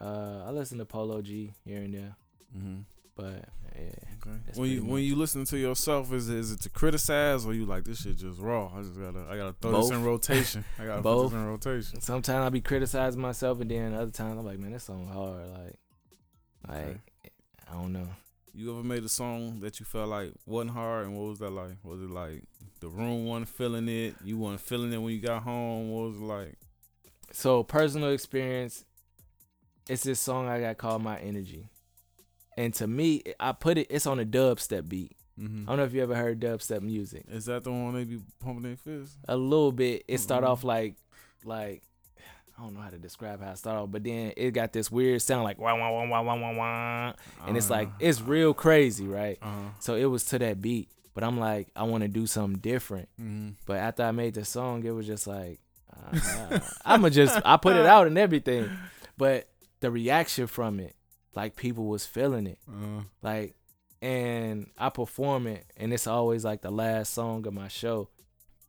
[0.00, 2.16] uh I listen to Polo G here and there
[2.56, 2.80] Mm-hmm.
[3.16, 3.90] but yeah
[4.24, 4.36] Okay.
[4.54, 7.54] When you pretty when you listen to yourself, is it, is it to criticize or
[7.54, 8.70] you like this shit just raw?
[8.72, 10.64] I just gotta I gotta throw this in rotation.
[10.78, 11.32] I gotta put Both.
[11.32, 12.00] this in rotation.
[12.00, 15.48] sometimes I be criticizing myself, and then other times I'm like, man, this song hard.
[15.48, 15.74] Like,
[16.68, 16.98] like Okay.
[17.68, 18.06] I don't know.
[18.54, 21.50] You ever made a song that you felt like wasn't hard, and what was that
[21.50, 21.76] like?
[21.82, 22.42] Was it like
[22.80, 24.14] the room wasn't feeling it?
[24.22, 25.90] You weren't feeling it when you got home?
[25.90, 26.58] What was it like?
[27.32, 28.84] So personal experience,
[29.88, 31.70] it's this song I got called My Energy,
[32.58, 33.86] and to me, I put it.
[33.88, 35.16] It's on a dubstep beat.
[35.40, 35.62] Mm-hmm.
[35.66, 37.24] I don't know if you ever heard dubstep music.
[37.30, 39.16] Is that the one they be pumping their fist?
[39.28, 40.04] A little bit.
[40.06, 40.48] It start Mhm.
[40.48, 40.96] off like,
[41.42, 41.82] like.
[42.62, 45.20] I don't know how to describe how it started but then it got this weird
[45.20, 47.12] sound like wah wah wah wah wah wah wah,
[47.48, 49.36] and it's like it's real crazy, right?
[49.42, 49.70] Uh-huh.
[49.80, 53.08] So it was to that beat, but I'm like, I want to do something different.
[53.20, 53.50] Mm-hmm.
[53.66, 55.58] But after I made the song, it was just like,
[55.92, 58.70] uh, I'ma just I put it out and everything.
[59.18, 59.48] But
[59.80, 60.94] the reaction from it,
[61.34, 63.56] like people was feeling it, Uh, like,
[64.00, 68.08] and I perform it, and it's always like the last song of my show,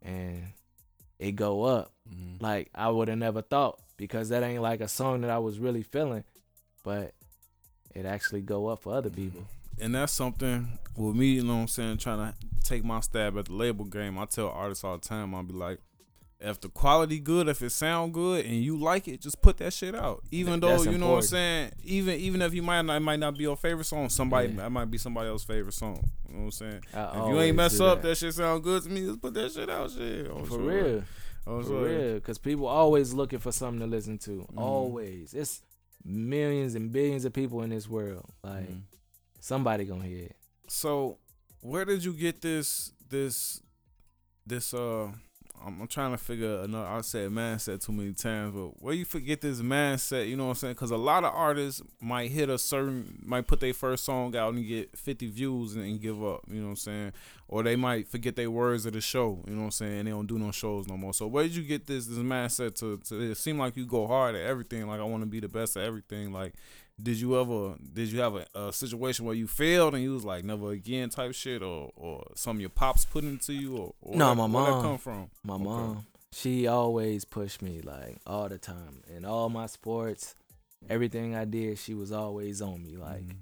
[0.02, 0.48] and
[1.20, 1.94] it go up.
[2.10, 2.42] mhm.
[2.42, 5.60] Like I would have never thought because that ain't like a song that I was
[5.60, 6.24] really feeling,
[6.84, 7.14] but
[7.94, 9.24] it actually go up for other mm-hmm.
[9.24, 9.48] people.
[9.80, 13.38] And that's something with me, you know what I'm saying, trying to take my stab
[13.38, 14.20] at the label game.
[14.20, 15.80] I tell artists all the time, I'll be like,
[16.44, 19.72] if the quality good, if it sound good and you like it, just put that
[19.72, 20.24] shit out.
[20.30, 23.00] Even though, That's you know what I'm saying, even even if you might not it
[23.00, 24.64] might not be your favorite song, somebody Yeah.
[24.64, 26.04] that might be somebody else's favorite song.
[26.28, 26.82] You know what I'm saying?
[26.94, 28.18] I If you ain't mess up, that.
[28.18, 30.28] shit sound good to me, just put that shit out shit.
[30.28, 30.60] For sure.
[30.60, 31.04] real.
[31.46, 31.84] Oh, For sure.
[31.86, 34.32] real, because people always looking for something to listen to.
[34.32, 34.60] Mm-hmm.
[34.60, 35.62] Always, it's
[36.06, 38.26] millions and billions of people in this world.
[38.44, 38.82] Like Mhm.
[39.40, 40.36] somebody gonna hear it.
[40.68, 41.18] So,
[41.62, 43.62] where did you get this this
[44.46, 45.12] this uh
[45.66, 46.88] I'm, I'm trying to figure another.
[46.88, 50.28] I said mindset too many times, but where you forget this mindset?
[50.28, 50.74] You know what I'm saying?
[50.74, 54.54] Because a lot of artists might hit a certain, might put their first song out
[54.54, 56.42] and get 50 views and, and give up.
[56.48, 57.14] You know what I'm saying?
[57.48, 59.40] Or they might forget their words of the show.
[59.48, 60.00] You know what I'm saying?
[60.00, 61.14] And they don't do no shows no more.
[61.14, 62.98] So where did you get this this mindset to?
[62.98, 64.88] to it seem like you go hard at everything.
[64.88, 66.32] Like I want to be the best at everything.
[66.32, 66.54] Like
[67.02, 70.24] did you ever did you have a, a, situation where you failed and you was
[70.24, 73.94] like never again type shit or or some of your pops put into you or,
[74.02, 75.64] or no where, my mom where that come from my Okay.
[75.64, 80.36] mom she always pushed me like all the time in all my sports
[80.90, 83.38] everything i did she was always on me like Mhm.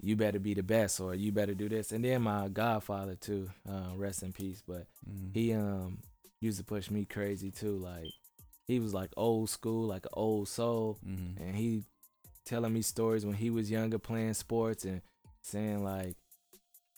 [0.00, 3.48] you better be the best or you better do this and then my godfather too
[3.68, 5.32] uh, rest in peace but Mhm.
[5.34, 5.98] he um
[6.40, 8.10] used to push me crazy too like
[8.66, 11.40] he was like old school like an old soul Mhm.
[11.40, 11.84] and he
[12.44, 15.02] telling me stories when he was younger playing sports and
[15.42, 16.16] saying like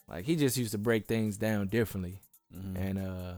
[0.09, 2.20] like he just used to break things down differently.
[2.54, 2.76] Mhm.
[2.76, 3.35] and uh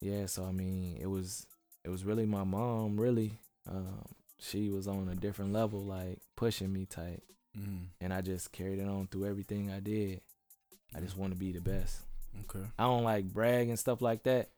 [0.00, 1.46] yeah so i mean it was
[1.84, 3.38] it was really my mom really.
[3.68, 4.04] Um
[4.40, 7.22] she was on a different level like pushing me tight
[7.56, 7.86] Mhm.
[8.00, 10.20] and i just carried it on through everything i did.
[10.94, 12.00] I just want to be the best.
[12.44, 12.64] Okay.
[12.78, 14.48] I don't like brag and stuff like that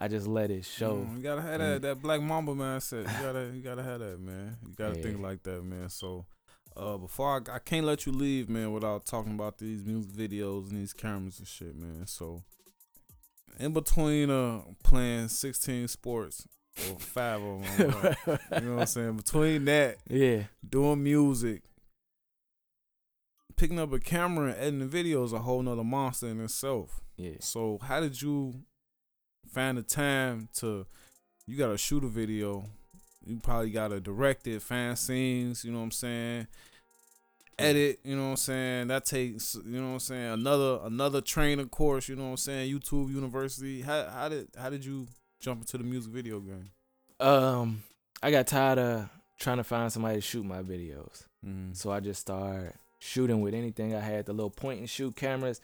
[0.00, 0.96] i just let it show.
[0.96, 1.72] Mm, you gotta have Mm.
[1.74, 3.02] that that black mamba mindset.
[3.02, 4.56] You gotta you gotta have that man.
[4.66, 5.88] You gotta think like that man.
[5.88, 6.24] So
[6.76, 10.70] uh before I, I can't let you leave man without talking about these music videos
[10.70, 12.06] and these cameras and shit man.
[12.06, 12.42] So
[13.58, 16.46] in between uh playing 16 sports
[16.92, 19.16] or five of them you know what I'm saying?
[19.16, 20.44] Between that yeah.
[20.68, 21.62] doing music,
[23.56, 27.00] picking up a camera and editing video is a whole nother monster in itself.
[27.16, 27.32] yeah.
[27.40, 28.54] So how did you
[29.48, 30.86] find the time to
[31.46, 32.64] you gotta shoot a video,
[33.24, 36.46] you probably gotta direct it, fan scenes, you know what I'm saying?
[37.58, 38.88] Edit, you know what I'm saying?
[38.88, 42.36] That takes you know what I'm saying, another another training course, you know what I'm
[42.36, 43.82] saying, YouTube University.
[43.82, 45.06] How how did how did you
[45.40, 46.70] jump into the music video game?
[47.20, 47.82] um
[48.22, 49.08] i got tired of
[49.40, 51.72] trying to find somebody to shoot my videos Mm-hmm.
[51.74, 55.60] So I just started shooting with anything I had, the little point and shoot cameras,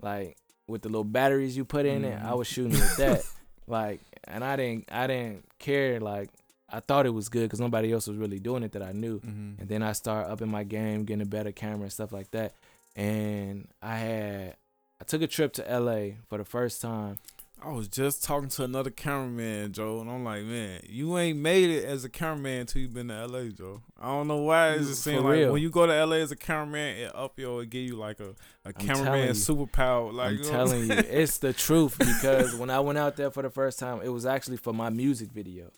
[0.00, 2.18] like with the little batteries you put in it.
[2.22, 2.38] I Mhm.
[2.38, 3.22] was shooting with that,
[3.66, 6.00] like, and I didn't, I didn't care.
[6.00, 6.30] Like,
[6.70, 9.18] I thought it was good because nobody else was really doing it that I knew.
[9.20, 9.60] Mm-hmm.
[9.60, 12.54] And then I started upping my game, getting a better camera and stuff like that.
[12.96, 14.56] And I had,
[15.00, 17.18] I took a trip to LA for the first time.
[17.64, 21.70] I was just talking to another cameraman, Joe, and I'm like, man, you ain't made
[21.70, 23.82] it as a cameraman until you've been to LA, Joe.
[24.00, 26.32] I don't know why it just For seems like when you go to LA as
[26.32, 30.12] a cameraman, it up your, it give you like a, a cameraman superpower.
[30.12, 33.30] Like I'm you know telling you, it's the truth because when I went out there
[33.30, 35.70] for the first time, it was actually for my music video.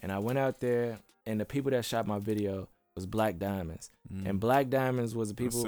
[0.00, 3.90] And I went out there, and the people that shot my video was Black Diamonds.
[4.12, 4.28] Mm.
[4.28, 5.64] And Black Diamonds was the people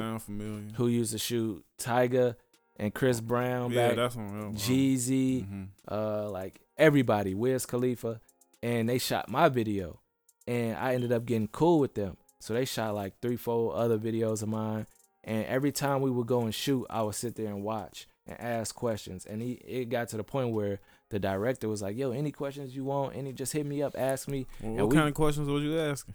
[0.74, 2.36] who used to shoot Tyga
[2.78, 4.54] and Chris Brown yeah, back, that's one.
[4.54, 8.20] Jeezy, hmm uh, like everybody, Wiz Khalifa,
[8.62, 10.00] and they shot my video,
[10.46, 12.16] and I ended up getting cool with them.
[12.40, 14.86] So they shot like three, four other videos of mine,
[15.24, 18.38] and every time we would go and shoot, I would sit there and watch and
[18.40, 22.10] ask questions, and he it got to the point where the director was like, "Yo,
[22.10, 23.14] any questions you want?
[23.16, 25.78] Any, just hit me up, ask me, Well, what we- kind of questions would you
[25.78, 26.06] ask?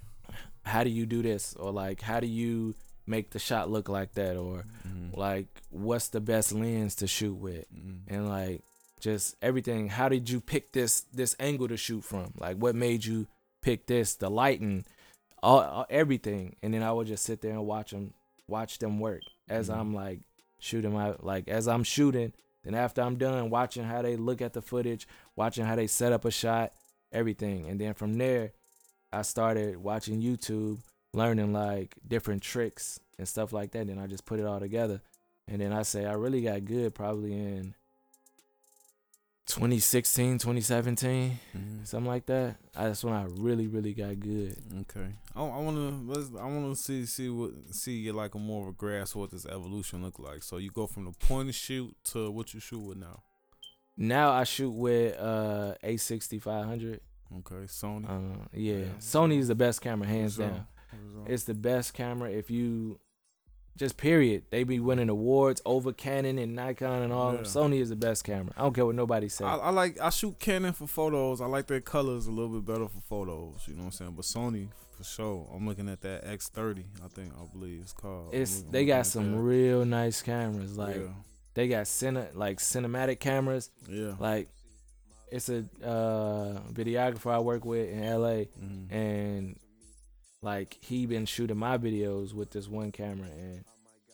[0.64, 2.76] how do you do this, or like how do you
[3.08, 4.91] make the shot look like that, or Mm-hmm.
[5.14, 7.66] Like what's the best lens to shoot with."
[8.08, 8.62] and like
[9.00, 12.34] just everything how did you pick this this angle to shoot from?
[12.38, 13.28] Like what made you
[13.62, 14.86] pick this the lighting
[15.44, 16.56] all, all everything?
[16.62, 18.14] And then i would just sit there and watch them
[18.48, 19.22] watch them work.
[19.50, 19.76] As Mhm.
[19.78, 20.20] i'm like
[20.60, 22.32] shooting my like as i'm shooting
[22.64, 26.12] then after i'm done watching how they look at the footage watching how they set
[26.14, 26.72] up a shot
[27.12, 27.68] everything.
[27.68, 28.52] And then from there
[29.12, 30.80] i started watching youtube
[31.14, 35.00] learning like different tricks and stuff like that then i just put it all together
[35.48, 37.74] and then I say I really got good probably in
[39.48, 41.86] 2016, 2017, Mhm.
[41.86, 42.56] something like that.
[42.76, 44.56] I, that's when I really, really got good.
[44.82, 48.62] Okay, I, I wanna let's I wanna see see what see you like a more
[48.64, 50.44] of a grasp what this evolution look like.
[50.44, 53.24] So you go from the point and shoot to what you shoot with now.
[53.98, 57.00] Now I shoot with uh A6500.
[57.40, 58.10] Okay, Sony.
[58.10, 58.76] Uh, yeah.
[58.76, 58.86] Yeah.
[59.00, 60.66] Sony is the best camera, hands down.
[61.26, 62.30] It's the best camera.
[62.30, 63.00] If you
[63.78, 67.34] just period, they be winning awards over Canon and Nikon and all.
[67.34, 67.40] Yeah.
[67.42, 68.54] Sony is the best camera.
[68.58, 69.48] I don't care what nobody says.
[69.48, 71.42] I, I like I shoot Canon for photos.
[71.42, 73.64] I like their colors a little bit better for photos.
[73.68, 74.14] You know what I'm saying?
[74.16, 75.48] But Sony for sure.
[75.56, 76.84] I'm looking at that X30.
[77.04, 78.30] I think I believe it's called.
[78.34, 79.38] It's looking- they got some that.
[79.40, 80.78] real nice cameras.
[80.78, 81.08] Like yeah,
[81.56, 83.72] they got cine like cinematic cameras.
[83.90, 84.14] yeah.
[84.20, 84.50] Like
[85.32, 88.92] it's a uh, videographer I work with in LA, Mhm.
[88.92, 89.60] and
[90.42, 93.64] like he been shooting my videos with this one camera, and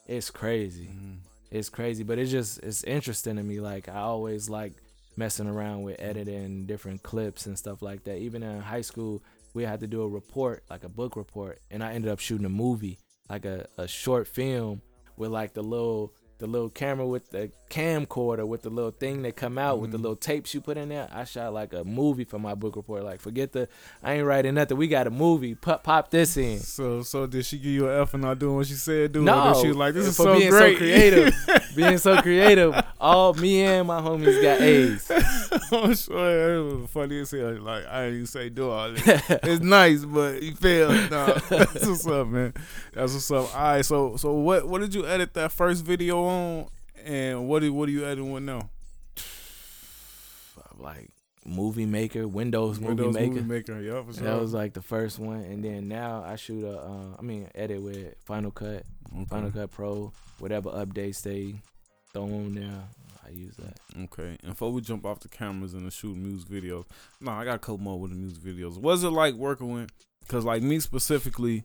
[0.08, 0.88] it's crazy.
[0.88, 1.18] Mhm.
[1.50, 3.60] It's crazy, but it's just it's interesting to me.
[3.62, 4.74] Like I always like
[5.16, 8.18] messing around with editing different clips and stuff like that.
[8.18, 11.84] Even in high school, we had to do a report, like a book report, and
[11.84, 14.82] I ended up shooting a movie, like a, a short film
[15.16, 19.36] with like the little the little camera with the camcorder with the little thing that
[19.36, 19.82] come out mm-hmm.
[19.82, 20.04] with the mm-hmm.
[20.04, 21.08] little tapes you put in there.
[21.12, 23.04] I shot like a movie for my book report.
[23.04, 23.68] Like forget the
[24.04, 24.78] I ain't writing nothing.
[24.78, 25.56] We got a movie.
[25.56, 26.60] Pop pop this in.
[26.60, 29.24] So so did she give you an F for not doing what she said do?
[29.24, 30.74] No, she was like this is for so being great.
[30.74, 31.34] so creative.
[31.76, 32.76] being so creative.
[33.00, 35.12] All me and my homies got A's.
[35.72, 37.54] I'm sure it was funny as hell.
[37.60, 39.24] Like I didn't even say do all this.
[39.30, 41.12] it's nice, but you failed.
[41.12, 42.54] No, that's what's up, man.
[42.94, 43.56] That's what's up.
[43.56, 46.68] All right, so so what what did you edit that first video on,
[47.06, 48.70] and what do what are you editing with now?
[50.80, 51.10] Like
[51.46, 53.42] movie maker, Windows, Windows movie maker.
[53.42, 54.24] Movie maker, yeah, sure.
[54.24, 57.50] That was like the first one, and then now I shoot a, uh, I mean,
[57.56, 58.84] edit with Final Cut,
[59.14, 59.26] okay.
[59.30, 61.56] Final Cut Pro, whatever updates they
[62.18, 62.84] throw on there.
[63.26, 63.78] I use that.
[64.04, 64.38] Okay.
[64.42, 66.86] And before we jump off the cameras and the shoot music videos,
[67.20, 68.78] no, I got a couple more with the music videos.
[68.78, 69.92] What's it like working with?
[70.22, 71.64] Because like me specifically,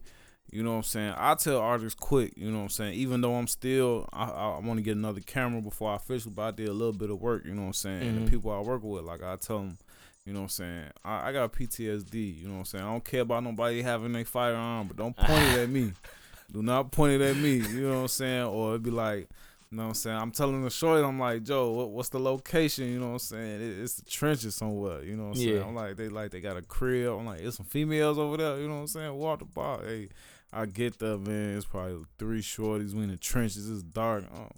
[0.50, 1.14] you know what I'm saying?
[1.16, 2.94] I tell artists quick, you know what I'm saying?
[2.94, 6.42] Even though I'm still, I, I want to get another camera before I officially, but
[6.42, 8.00] I did a little bit of work, you know what I'm saying?
[8.00, 8.08] Mm-hmm.
[8.08, 8.30] And the mm-hmm.
[8.30, 9.78] people I work with, like I tell them,
[10.24, 10.84] you know what I'm saying?
[11.04, 12.84] I, I got PTSD, you know what I'm saying?
[12.84, 15.92] I don't care about nobody having a firearm, but don't point it at me.
[16.52, 18.42] Do not point it at me, you know what I'm saying?
[18.44, 19.28] Or it'd be like,
[19.72, 20.16] you know what I'm saying?
[20.18, 22.88] I'm telling the shorty, I'm like, Joe, what, what's the location?
[22.88, 23.62] You know what I'm saying?
[23.62, 25.02] It, it's the trenches somewhere.
[25.02, 25.52] You know what I'm yeah.
[25.54, 25.62] saying?
[25.62, 27.18] I'm like, they like they got a crib.
[27.18, 28.58] I'm like, there's some females over there.
[28.58, 29.14] You know what I'm saying?
[29.14, 29.80] Walk the bar.
[29.82, 30.10] Hey,
[30.52, 31.56] I get that man.
[31.56, 32.92] It's probably three shorties.
[32.92, 33.70] We in the trenches.
[33.70, 34.24] It's dark.
[34.36, 34.48] Oh.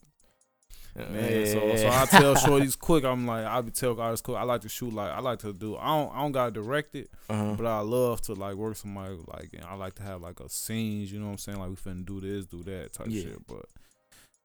[0.96, 3.04] Man, so so I tell shorties quick.
[3.04, 4.36] I'm like I be tell guys quick.
[4.36, 5.76] I like to shoot like I like to do.
[5.76, 7.54] I don't I don't gotta direct it, uh-huh.
[7.56, 9.50] but I love to like work somebody like.
[9.54, 11.12] And I like to have like a scenes.
[11.12, 11.58] You know what I'm saying?
[11.58, 13.22] Like we finna do this, do that type yeah.
[13.22, 13.46] shit.
[13.46, 13.66] But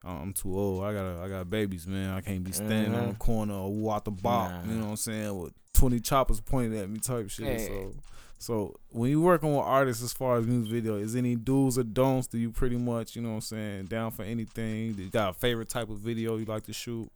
[0.03, 0.83] I'm too old.
[0.83, 2.11] I got I got babies, man.
[2.11, 3.01] I can't be standing mm-hmm.
[3.01, 4.51] on the corner or walk the block.
[4.51, 4.71] Nah.
[4.71, 5.37] You know what I'm saying?
[5.37, 7.47] With 20 choppers pointing at me, type shit.
[7.47, 7.67] Hey.
[7.67, 7.93] So,
[8.37, 11.83] so when you working with artists as far as music video, is any do's or
[11.83, 12.27] don'ts?
[12.27, 14.93] Do you pretty much, you know what I'm saying, down for anything?
[14.93, 17.11] Do you got a favorite type of video you like to shoot?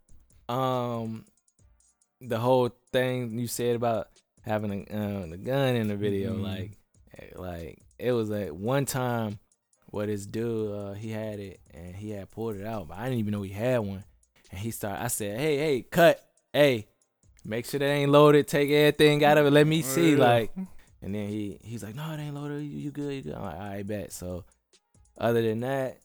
[0.50, 1.26] Um,
[2.20, 4.10] the whole thing you said about
[4.42, 6.44] having a uh, the gun in the video, mm-hmm.
[6.44, 6.72] like,
[7.36, 9.40] like it was like one time
[9.94, 13.04] what this dude uh, he had it and he had pulled it out, but I
[13.04, 14.04] didn't even know he had one.
[14.50, 15.04] And he started.
[15.04, 16.20] I said, "Hey, hey, cut,
[16.52, 16.88] hey,
[17.46, 18.48] make sure that ain't loaded.
[18.48, 19.52] Take everything out of it.
[19.52, 20.52] Let me see." Like,
[21.02, 22.64] and then he he's like, "No, it ain't loaded.
[22.64, 23.14] You, you good?
[23.14, 24.46] You good?" I'm like, "I bet." So,
[25.16, 26.00] other than that,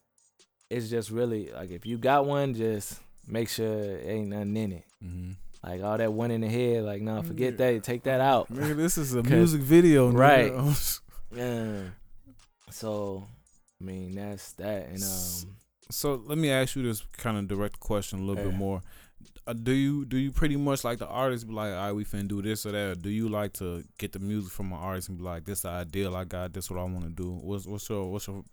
[0.68, 4.84] it's just really like if you got one, just make sure ain't nothing in it.
[5.02, 5.30] Mm-hmm.
[5.66, 7.72] Like all that one in the head, like no, forget yeah.
[7.72, 7.84] that.
[7.84, 8.50] Take that out.
[8.50, 10.52] Man, this is a music video, right?
[11.34, 11.84] yeah.
[12.70, 13.26] So
[13.80, 14.88] I mean, that's that.
[14.88, 15.56] And um,
[15.90, 18.50] so let me ask you this kind of direct question a little yeah.
[18.50, 18.82] bit more.
[19.46, 22.04] Uh, do you do you pretty much like the artist be like, all right, we
[22.04, 22.90] finna do this or that?
[22.90, 25.62] Or do you like to get the music from an artist and be like, this
[25.62, 27.30] the ideal I got, this what I want to do?
[27.30, 28.44] What's what's your what's your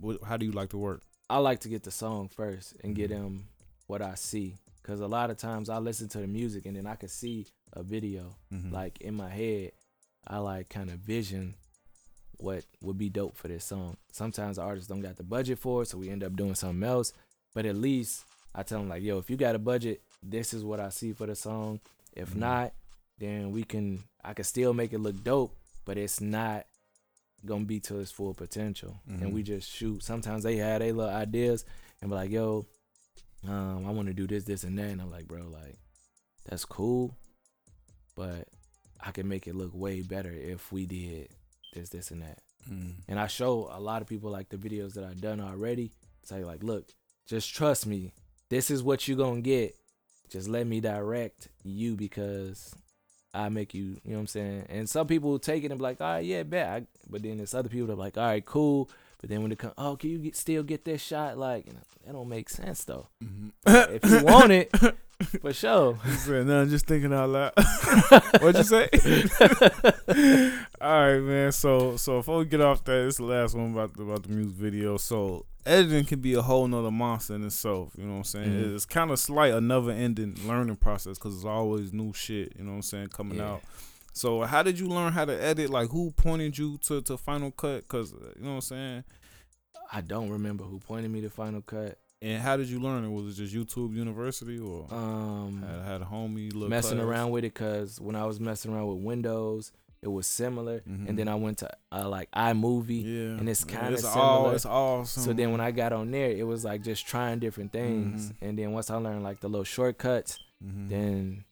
[0.00, 1.02] what, how do you like to work?
[1.28, 3.38] I like to get the song first and get them mm-hmm.
[3.86, 6.86] what I see, cause a lot of times I listen to the music and then
[6.86, 8.72] I can see a video mm-hmm.
[8.72, 9.72] like in my head.
[10.26, 11.54] I like kind of vision
[12.38, 13.96] what would be dope for this song.
[14.12, 17.12] Sometimes artists don't got the budget for it, so we end up doing something else.
[17.54, 20.64] But at least I tell them like, yo, if you got a budget, this is
[20.64, 21.80] what I see for the song.
[22.12, 22.40] If mm-hmm.
[22.40, 22.72] not,
[23.18, 26.66] then we can I can still make it look dope, but it's not
[27.44, 29.00] gonna be to its full potential.
[29.08, 29.22] Mm-hmm.
[29.22, 30.02] And we just shoot.
[30.02, 31.64] Sometimes they have their little ideas
[32.00, 32.66] and be like, yo,
[33.46, 34.86] um, I want to do this, this, and that.
[34.86, 35.76] And I'm like, bro, like,
[36.48, 37.14] that's cool,
[38.16, 38.48] but
[39.00, 41.28] I can make it look way better if we did
[41.74, 42.38] this, this, and that.
[42.70, 42.94] Mm.
[43.08, 45.92] And I show a lot of people like the videos that I've done already.
[46.24, 46.88] Say like, look,
[47.26, 48.12] just trust me.
[48.48, 49.76] This is what you're gonna get.
[50.30, 52.74] Just let me direct you because
[53.32, 54.00] I make you.
[54.04, 54.66] You know what I'm saying?
[54.68, 56.68] And some people take it and be like, all right, yeah, bet.
[56.68, 58.90] I, but then there's other people that are like, all right, cool.
[59.24, 61.38] But then when it come, oh, can you get, still get this shot?
[61.38, 63.08] Like, that don't make sense though.
[63.24, 63.94] Mm-hmm.
[63.94, 64.70] if you want it,
[65.40, 65.98] For sure.
[66.18, 67.52] Said, no, I'm just thinking out loud.
[68.42, 68.90] What'd you say?
[70.78, 71.52] All right, man.
[71.52, 74.24] So so before we get off that, this is the last one about the, about
[74.24, 74.98] the music video.
[74.98, 77.92] So editing can be a whole nother monster in itself.
[77.96, 78.50] You know what I'm saying?
[78.50, 78.74] Mm-hmm.
[78.74, 82.52] It's kind of slight a never ending learning process because it's always new shit.
[82.58, 83.52] You know what I'm saying coming yeah.
[83.52, 83.62] out.
[84.14, 85.70] So how did you learn how to edit?
[85.70, 87.86] Like who pointed you to to Final Cut?
[87.88, 89.04] Cause you know what I'm saying.
[89.92, 91.98] I don't remember who pointed me to Final Cut.
[92.22, 93.10] And how did you learn it?
[93.10, 97.06] Was it just YouTube University or um had, had a homie messing class?
[97.06, 97.54] around with it?
[97.54, 100.80] Cause when I was messing around with Windows, it was similar.
[100.80, 101.08] Mm-hmm.
[101.08, 103.38] And then I went to uh, like iMovie, yeah.
[103.38, 104.20] and it's kind of similar.
[104.20, 105.22] All, it's awesome.
[105.24, 108.26] So then when I got on there, it was like just trying different things.
[108.26, 108.44] Mm-hmm.
[108.44, 110.88] And then once I learned like the little shortcuts, mm-hmm.
[110.88, 111.44] then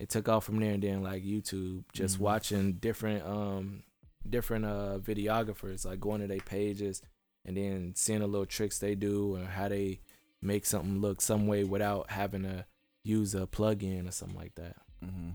[0.00, 2.20] it took off from there and then like YouTube, just Mhm.
[2.20, 3.82] watching different um
[4.28, 7.02] different uh videographers, like going to their pages
[7.44, 10.00] and then seeing the little tricks they do and how they
[10.42, 12.64] make something look some way without having to
[13.04, 14.76] use a plug-in or something like that.
[15.02, 15.30] hmm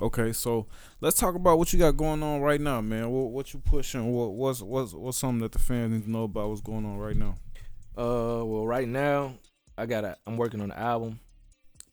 [0.00, 0.68] Okay, so
[1.00, 3.10] let's talk about what you got going on right now, man.
[3.10, 4.12] What what you pushing?
[4.12, 6.98] What what's what's what's something that the fans need to know about what's going on
[6.98, 7.34] right now?
[7.96, 9.34] Uh, well, right now
[9.76, 11.18] I got a I'm working on an album,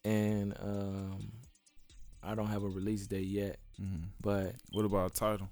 [0.04, 1.32] and um,
[2.26, 4.04] I don't have a release date yet, Mm-hmm.
[4.22, 5.50] but What about a title?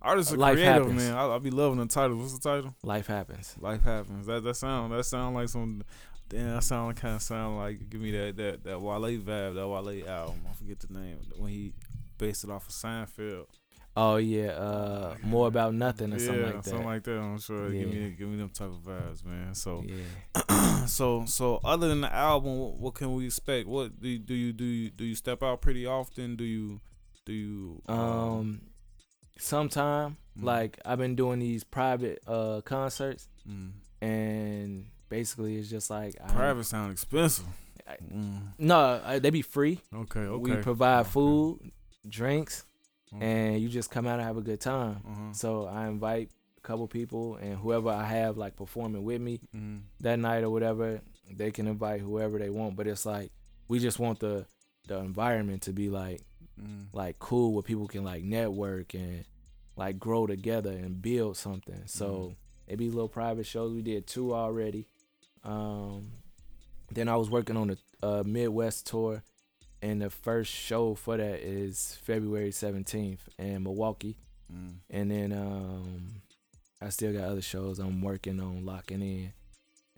[0.00, 0.96] Artists are Life creative, happens.
[0.96, 1.14] man.
[1.16, 2.16] I'll be loving the title.
[2.16, 2.74] What's the title?
[2.82, 3.54] life happens.
[3.60, 4.26] Life happens.
[4.26, 5.84] That that sound that sound like some.
[6.28, 9.54] Damn, that sound kind of sound like give me that that that Wale vibe.
[9.54, 10.40] That Wale album.
[10.50, 11.72] I forget the name when he
[12.18, 13.46] based it off of Seinfeld.
[13.94, 16.64] Oh yeah, uh, more about nothing or yeah, something like that.
[16.70, 17.18] something like that.
[17.18, 17.68] I'm sure.
[17.72, 17.80] Yeah.
[17.84, 19.54] Give me give me them type of vibes, man.
[19.54, 20.86] So yeah.
[20.86, 23.68] so so other than the album, what, what can we expect?
[23.68, 26.36] What do you, do you do you do you step out pretty often?
[26.36, 26.80] Do you
[27.26, 28.62] do you Um,
[29.38, 30.44] sometime Mm.
[30.44, 36.32] like I've been doing these private uh concerts, mm, and basically it's just like I-
[36.32, 37.44] private sound expensive?
[37.86, 39.80] I- Mm, no, I, they be free.
[39.94, 40.38] okay, okay.
[40.38, 41.10] We provide Okay.
[41.10, 41.72] food,
[42.08, 42.64] drinks,
[43.14, 43.22] Mhm.
[43.22, 45.02] and you just come out and have a good time.
[45.06, 45.32] Uh-huh.
[45.32, 49.82] So I invite a couple people and whoever I have like performing with me Mm,
[50.00, 51.00] that night or whatever,
[51.30, 52.76] they can invite whoever they want.
[52.76, 53.30] But it's like
[53.68, 54.46] we just want the
[54.88, 56.20] the environment to be like
[56.60, 59.24] mm, like cool where people can like network and
[59.76, 61.82] like grow together and build something.
[61.86, 62.36] So Mhm.
[62.72, 63.72] it be little private shows.
[63.72, 64.86] We did two already.
[65.44, 66.12] Um,
[66.90, 69.22] then I was working on a, a Midwest tour,
[69.82, 74.16] and the first show for that is February seventeenth in Milwaukee.
[74.52, 74.76] mm.
[74.88, 76.22] And then um,
[76.80, 79.32] I still got other shows I'm working on locking in,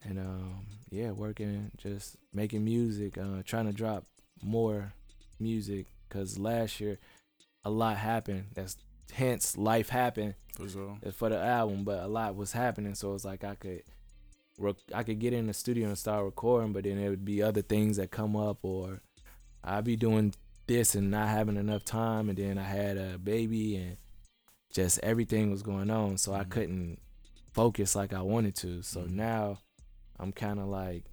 [0.02, 4.04] and um, yeah, working just making music, uh, trying to drop
[4.42, 4.92] more
[5.38, 6.98] music because last year
[7.64, 8.46] a lot happened.
[8.54, 8.76] That's
[9.12, 10.98] hence life happened For sure.
[11.12, 13.82] for the album, but a lot was happening, so it's like I could.
[14.94, 17.60] I could get in the studio and start recording, but then there would be other
[17.62, 19.00] things that come up, or
[19.64, 20.34] I'd be doing
[20.66, 23.96] this and not having enough time, and then I had a baby, and
[24.72, 26.50] just everything was going on, so I Mhm.
[26.50, 26.98] couldn't
[27.52, 28.82] focus like I wanted to.
[28.82, 29.10] So Mhm.
[29.10, 29.58] now
[30.18, 31.04] I'm kind of like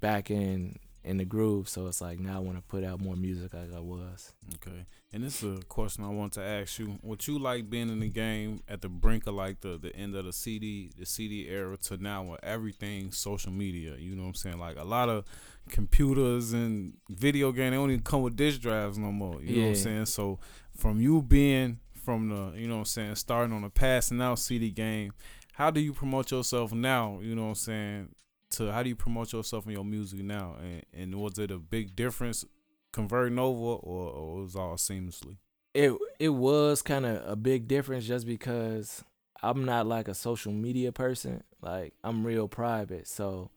[0.00, 3.14] back in in the groove, so it's like now I want to put out more
[3.14, 4.32] music like I was.
[4.54, 4.86] Okay.
[5.12, 6.98] And this is a question I want to ask you.
[7.02, 10.16] Would you like being in the game at the brink of like the, the end
[10.16, 14.28] of the CD, the CD era to now where everything social media, you know what
[14.28, 14.58] I'm saying?
[14.58, 15.24] Like a lot of
[15.68, 19.42] computers and video game, they don't even come with disk drives no more.
[19.42, 20.06] You know what I'm saying?
[20.06, 20.38] So
[20.74, 24.38] from you being from the, you know what I'm saying, starting on the passing out
[24.38, 25.12] CD game,
[25.52, 27.20] how do you promote yourself now?
[27.22, 28.08] You know what I'm saying?
[28.54, 30.56] To how do you promote yourself and your music now?
[30.60, 32.44] And and was it a big difference
[32.92, 35.36] converting over or, or it was all seamlessly?
[35.74, 39.04] it it was kind of a big difference just because
[39.42, 41.42] I'm not like a social media person.
[41.60, 43.08] Like I'm real private.
[43.08, 43.50] So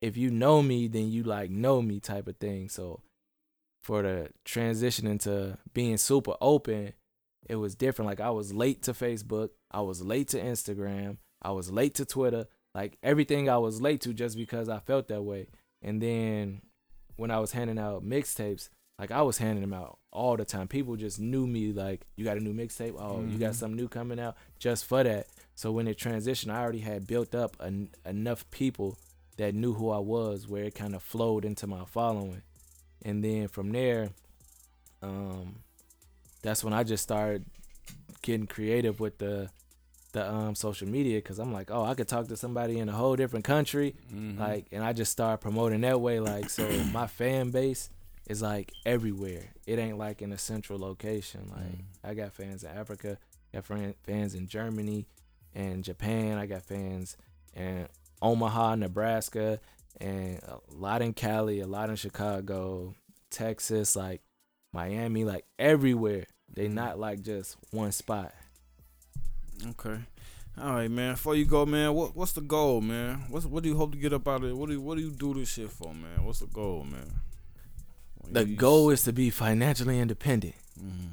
[0.00, 2.68] if you know me, then you like know me type of thing.
[2.68, 3.02] So
[3.82, 6.92] for the transition into being super open,
[7.48, 8.08] it was different.
[8.08, 12.04] Like I was late to Facebook, I was late to Instagram, I was late to
[12.04, 12.46] Twitter.
[12.76, 15.46] Like everything I was late to just because I felt that way.
[15.80, 16.60] And then
[17.16, 18.68] when I was handing out mixtapes,
[18.98, 20.68] like I was handing them out all the time.
[20.68, 22.94] People just knew me like, you got a new mixtape?
[22.98, 23.54] Oh, you got Mhm.
[23.54, 25.26] something new coming out just for that.
[25.54, 28.98] So when it transitioned, I already had built up en- enough people
[29.38, 32.42] that knew who I was where it kind of flowed into my following.
[33.02, 34.10] And then from there,
[35.02, 35.62] um,
[36.42, 37.46] that's when I just started
[38.22, 39.50] getting creative with the
[40.12, 42.92] the um social media because I'm like, oh, I could talk to somebody in a
[42.92, 44.40] whole different country Mm-hmm.
[44.40, 47.90] like and i just start promoting that way like so my fan base
[48.28, 51.84] is like everywhere it ain't like in a central location like Mm.
[52.10, 53.18] i got fans in africa
[53.52, 53.64] got
[54.04, 55.06] fans in germany
[55.54, 57.16] and japan i got fans
[57.54, 57.86] in
[58.22, 59.60] omaha nebraska
[60.00, 62.94] and a lot in cali a lot in chicago
[63.30, 64.22] texas like
[64.72, 66.74] miami like everywhere they Mhm.
[66.74, 68.32] not like just one spot
[69.70, 69.98] Okay.
[70.58, 71.14] All right, man.
[71.14, 73.24] Before you go, man, what what's the goal, man?
[73.28, 74.56] What's what do you hope to get up out of it?
[74.56, 76.24] What do you, what do you do this shit for, man?
[76.24, 77.20] What's the goal, man?
[78.28, 81.10] the goal is to be financially independent mm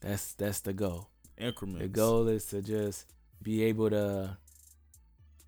[0.00, 1.80] that's that's the goal increments.
[1.82, 3.06] The goal is to just
[3.42, 4.36] be able to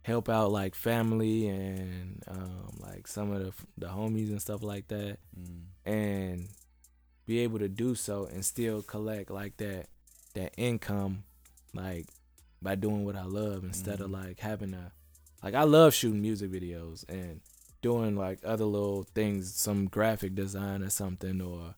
[0.02, 4.88] help out like family and um, like some of the the homies and stuff like
[4.88, 5.60] that, Mm.
[5.84, 6.48] and
[7.26, 9.86] be able to do so and still collect like that
[10.34, 11.24] that income,
[11.74, 12.06] like
[12.62, 14.14] by doing what I love instead of Mhm.
[14.24, 14.92] like having to
[15.42, 17.40] like I love shooting music videos and
[17.82, 21.74] doing like other little things, some graphic design or something, or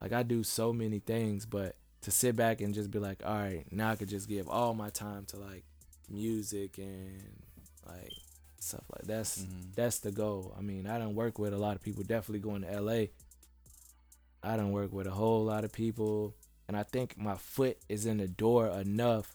[0.00, 3.34] Like I do so many things, but to sit back and just be like, all
[3.34, 5.64] right, now I could just give all my time to like
[6.08, 7.42] music and
[7.86, 8.10] like
[8.60, 9.74] stuff like that's Mhm.
[9.74, 10.54] that's the goal.
[10.56, 12.02] I mean, I don't work with a lot of people.
[12.04, 13.08] Definitely going to LA.
[14.42, 16.34] I don't work with a whole lot of people,
[16.66, 19.34] and I think my foot is in the door enough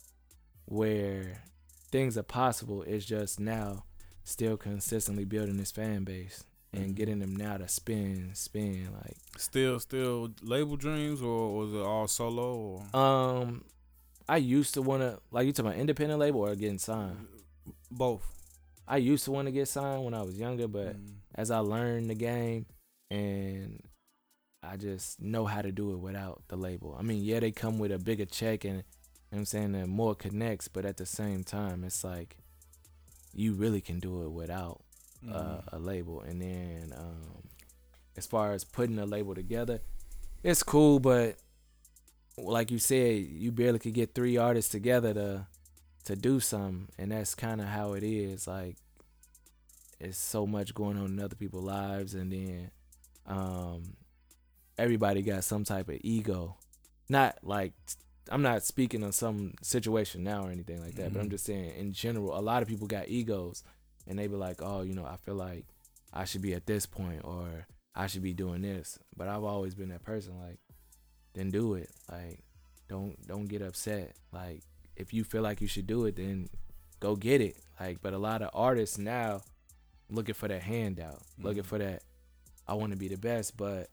[0.66, 1.44] where
[1.92, 2.84] things are possible.
[2.84, 3.84] It's just now
[4.24, 6.44] still consistently building this fan base
[6.74, 6.96] and Mhm.
[6.96, 8.90] getting them now to spin, spin.
[8.94, 12.56] Like, Still, still label dreams, or was it all solo?
[12.94, 13.00] Or?
[13.00, 13.64] um,
[14.28, 17.28] I used to want to like you talking about independent label or getting signed.
[17.92, 18.24] Both.
[18.88, 21.14] I used to want to get signed when I was younger, but Mhm.
[21.36, 22.66] as I learned the game
[23.12, 23.82] and
[24.64, 26.96] I just know how to do it without the label.
[26.98, 28.84] I mean, yeah, they come with a bigger check and
[29.36, 32.38] know I'm saying and more connects, but at the same time, it's like
[33.34, 34.82] you really can do it without
[35.30, 35.74] uh, Mhm.
[35.74, 36.22] a label.
[36.22, 37.48] And then um,
[38.16, 39.82] as far as putting a label together,
[40.44, 41.38] it's cool, but
[42.38, 45.48] like you said, you barely could get three artists together to
[46.06, 48.46] to do something, and that's kind of how it is.
[48.48, 48.78] Like
[50.00, 52.70] it's so much going on in other people's lives, and then
[53.26, 53.96] um,
[54.78, 56.58] everybody got some type of ego.
[57.10, 57.74] Not like
[58.32, 61.32] I'm not speaking on some situation now or anything like that, but I'm Mhm.
[61.32, 63.64] just saying in general, a lot of people got egos,
[64.08, 65.66] and they be like, oh, you know, I feel like
[66.14, 68.98] I should be at this point or I should be doing this.
[69.16, 70.60] But I've always been that person, like,
[71.34, 71.90] then do it.
[72.12, 72.44] Like,
[72.88, 74.16] don't don't get upset.
[74.32, 74.64] Like,
[74.96, 76.50] if you feel like you should do it, then
[77.00, 77.58] go get it.
[77.80, 79.42] Like, but a lot of artists now
[80.10, 81.68] looking for that handout, looking Mhm.
[81.68, 82.04] for that
[82.68, 83.90] I want to be the best, but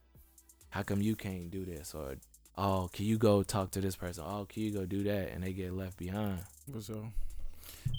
[0.70, 1.94] how come you can't do this?
[1.94, 2.16] Or
[2.56, 4.24] oh, can you go talk to this person?
[4.26, 5.32] Oh, can you go do that?
[5.32, 6.38] And they get left behind.
[6.70, 7.04] What's up?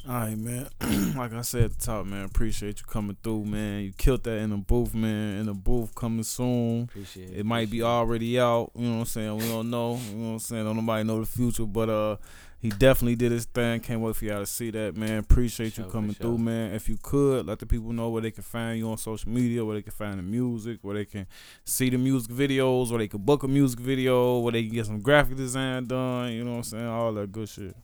[0.08, 0.68] All right, man.
[1.16, 3.84] like I said at the top, man, appreciate you coming through, man.
[3.84, 5.38] You killed that in the booth, man.
[5.40, 6.84] In the booth coming soon.
[6.84, 7.40] Appreciate it.
[7.40, 8.72] It might be already out.
[8.76, 9.38] You know what I'm saying?
[9.38, 10.00] We don't know.
[10.10, 10.66] You know what I'm saying?
[10.66, 12.18] Don't nobody know the future, but uh,
[12.64, 13.82] he definitely did his thing.
[13.82, 15.18] Can't wait for y'all to see that, man.
[15.18, 16.74] Appreciate you coming through, man.
[16.74, 19.66] If you could, let the people know where they can find you on social media,
[19.66, 21.28] where they can find the music, where they can
[21.66, 24.86] see the music videos, where they can book a music video, where they can get
[24.86, 26.32] some graphic design done.
[26.32, 26.88] You know what I'm saying?
[26.88, 27.76] All that good shit.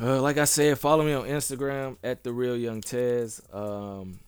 [0.00, 3.42] Uh, like I said, follow me on Instagram at the real young Tez.
[3.52, 4.20] Um,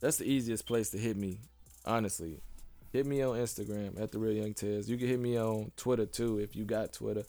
[0.00, 1.38] that's the easiest place to hit me.
[1.84, 2.40] Honestly,
[2.92, 4.90] hit me on Instagram at the real young Tez.
[4.90, 7.22] You can hit me on Twitter too if you got Twitter.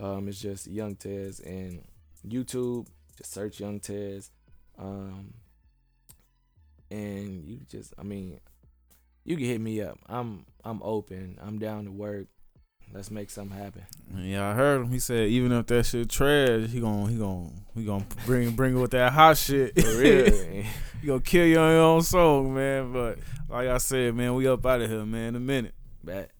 [0.00, 1.82] Um, it's just Young Tez and
[2.26, 2.86] YouTube.
[3.16, 4.30] Just search Young Tez.
[4.78, 5.34] Um,
[6.90, 8.38] and you just, I mean,
[9.24, 9.98] you can hit me up.
[10.06, 11.38] I'm I'm open.
[11.42, 12.28] I'm down to work.
[12.94, 13.82] Let's make something happen.
[14.16, 14.90] Yeah, I heard him.
[14.90, 18.76] He said even if that shit trash, he gon' he gon' he gon' bring bring
[18.76, 19.78] it with that hot shit.
[19.78, 20.32] For real.
[21.02, 22.92] you gonna kill your own song, man.
[22.92, 23.18] But
[23.50, 25.28] like I said, man, we up out of here, man.
[25.28, 25.74] In a minute.
[26.02, 26.30] Bet.